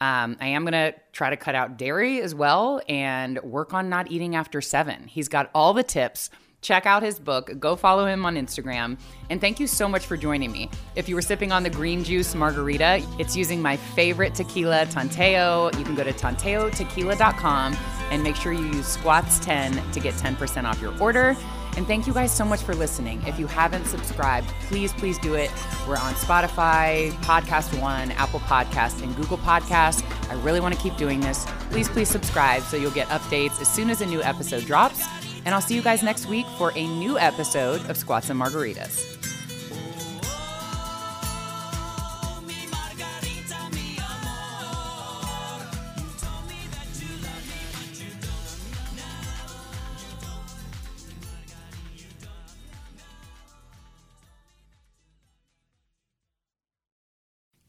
Um, 0.00 0.38
I 0.40 0.48
am 0.48 0.62
going 0.64 0.72
to 0.72 0.94
try 1.12 1.28
to 1.28 1.36
cut 1.36 1.54
out 1.54 1.76
dairy 1.76 2.22
as 2.22 2.34
well 2.34 2.80
and 2.88 3.38
work 3.42 3.74
on 3.74 3.90
not 3.90 4.10
eating 4.10 4.34
after 4.34 4.62
seven. 4.62 5.06
He's 5.06 5.28
got 5.28 5.50
all 5.54 5.74
the 5.74 5.84
tips 5.84 6.30
check 6.64 6.86
out 6.86 7.02
his 7.02 7.20
book, 7.20 7.60
go 7.60 7.76
follow 7.76 8.06
him 8.06 8.24
on 8.24 8.34
Instagram, 8.36 8.98
and 9.30 9.40
thank 9.40 9.60
you 9.60 9.66
so 9.66 9.86
much 9.86 10.06
for 10.06 10.16
joining 10.16 10.50
me. 10.50 10.70
If 10.96 11.08
you 11.08 11.14
were 11.14 11.22
sipping 11.22 11.52
on 11.52 11.62
the 11.62 11.70
green 11.70 12.02
juice 12.02 12.34
margarita, 12.34 13.06
it's 13.18 13.36
using 13.36 13.60
my 13.60 13.76
favorite 13.76 14.34
tequila, 14.34 14.86
Tanteo. 14.86 15.76
You 15.78 15.84
can 15.84 15.94
go 15.94 16.02
to 16.02 16.12
tanteotequila.com 16.12 17.76
and 18.10 18.22
make 18.22 18.34
sure 18.34 18.52
you 18.52 18.64
use 18.64 18.96
Squats10 18.96 19.92
to 19.92 20.00
get 20.00 20.14
10% 20.14 20.64
off 20.64 20.80
your 20.80 20.98
order. 21.00 21.36
And 21.76 21.86
thank 21.86 22.06
you 22.06 22.14
guys 22.14 22.34
so 22.34 22.44
much 22.44 22.62
for 22.62 22.74
listening. 22.74 23.20
If 23.26 23.38
you 23.38 23.46
haven't 23.48 23.86
subscribed, 23.86 24.48
please, 24.68 24.92
please 24.92 25.18
do 25.18 25.34
it. 25.34 25.50
We're 25.88 25.96
on 25.96 26.14
Spotify, 26.14 27.10
Podcast 27.22 27.78
One, 27.80 28.12
Apple 28.12 28.40
Podcast, 28.40 29.02
and 29.02 29.14
Google 29.16 29.38
Podcast. 29.38 30.04
I 30.30 30.34
really 30.42 30.60
want 30.60 30.72
to 30.74 30.80
keep 30.80 30.96
doing 30.96 31.20
this. 31.20 31.44
Please, 31.70 31.88
please 31.88 32.08
subscribe 32.08 32.62
so 32.62 32.76
you'll 32.76 32.92
get 32.92 33.08
updates 33.08 33.60
as 33.60 33.68
soon 33.68 33.90
as 33.90 34.00
a 34.00 34.06
new 34.06 34.22
episode 34.22 34.64
drops. 34.64 35.02
And 35.44 35.54
I'll 35.54 35.60
see 35.60 35.74
you 35.74 35.82
guys 35.82 36.02
next 36.02 36.26
week 36.26 36.46
for 36.58 36.72
a 36.74 36.86
new 36.86 37.18
episode 37.18 37.88
of 37.90 37.96
Squats 37.96 38.30
and 38.30 38.40
Margaritas. 38.40 39.14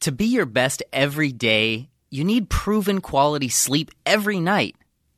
To 0.05 0.11
be 0.11 0.25
your 0.25 0.45
best 0.45 0.83
every 0.93 1.31
day, 1.31 1.89
you 2.11 2.23
need 2.23 2.47
proven 2.47 3.01
quality 3.01 3.49
sleep 3.49 3.89
every 4.05 4.39
night. 4.39 4.75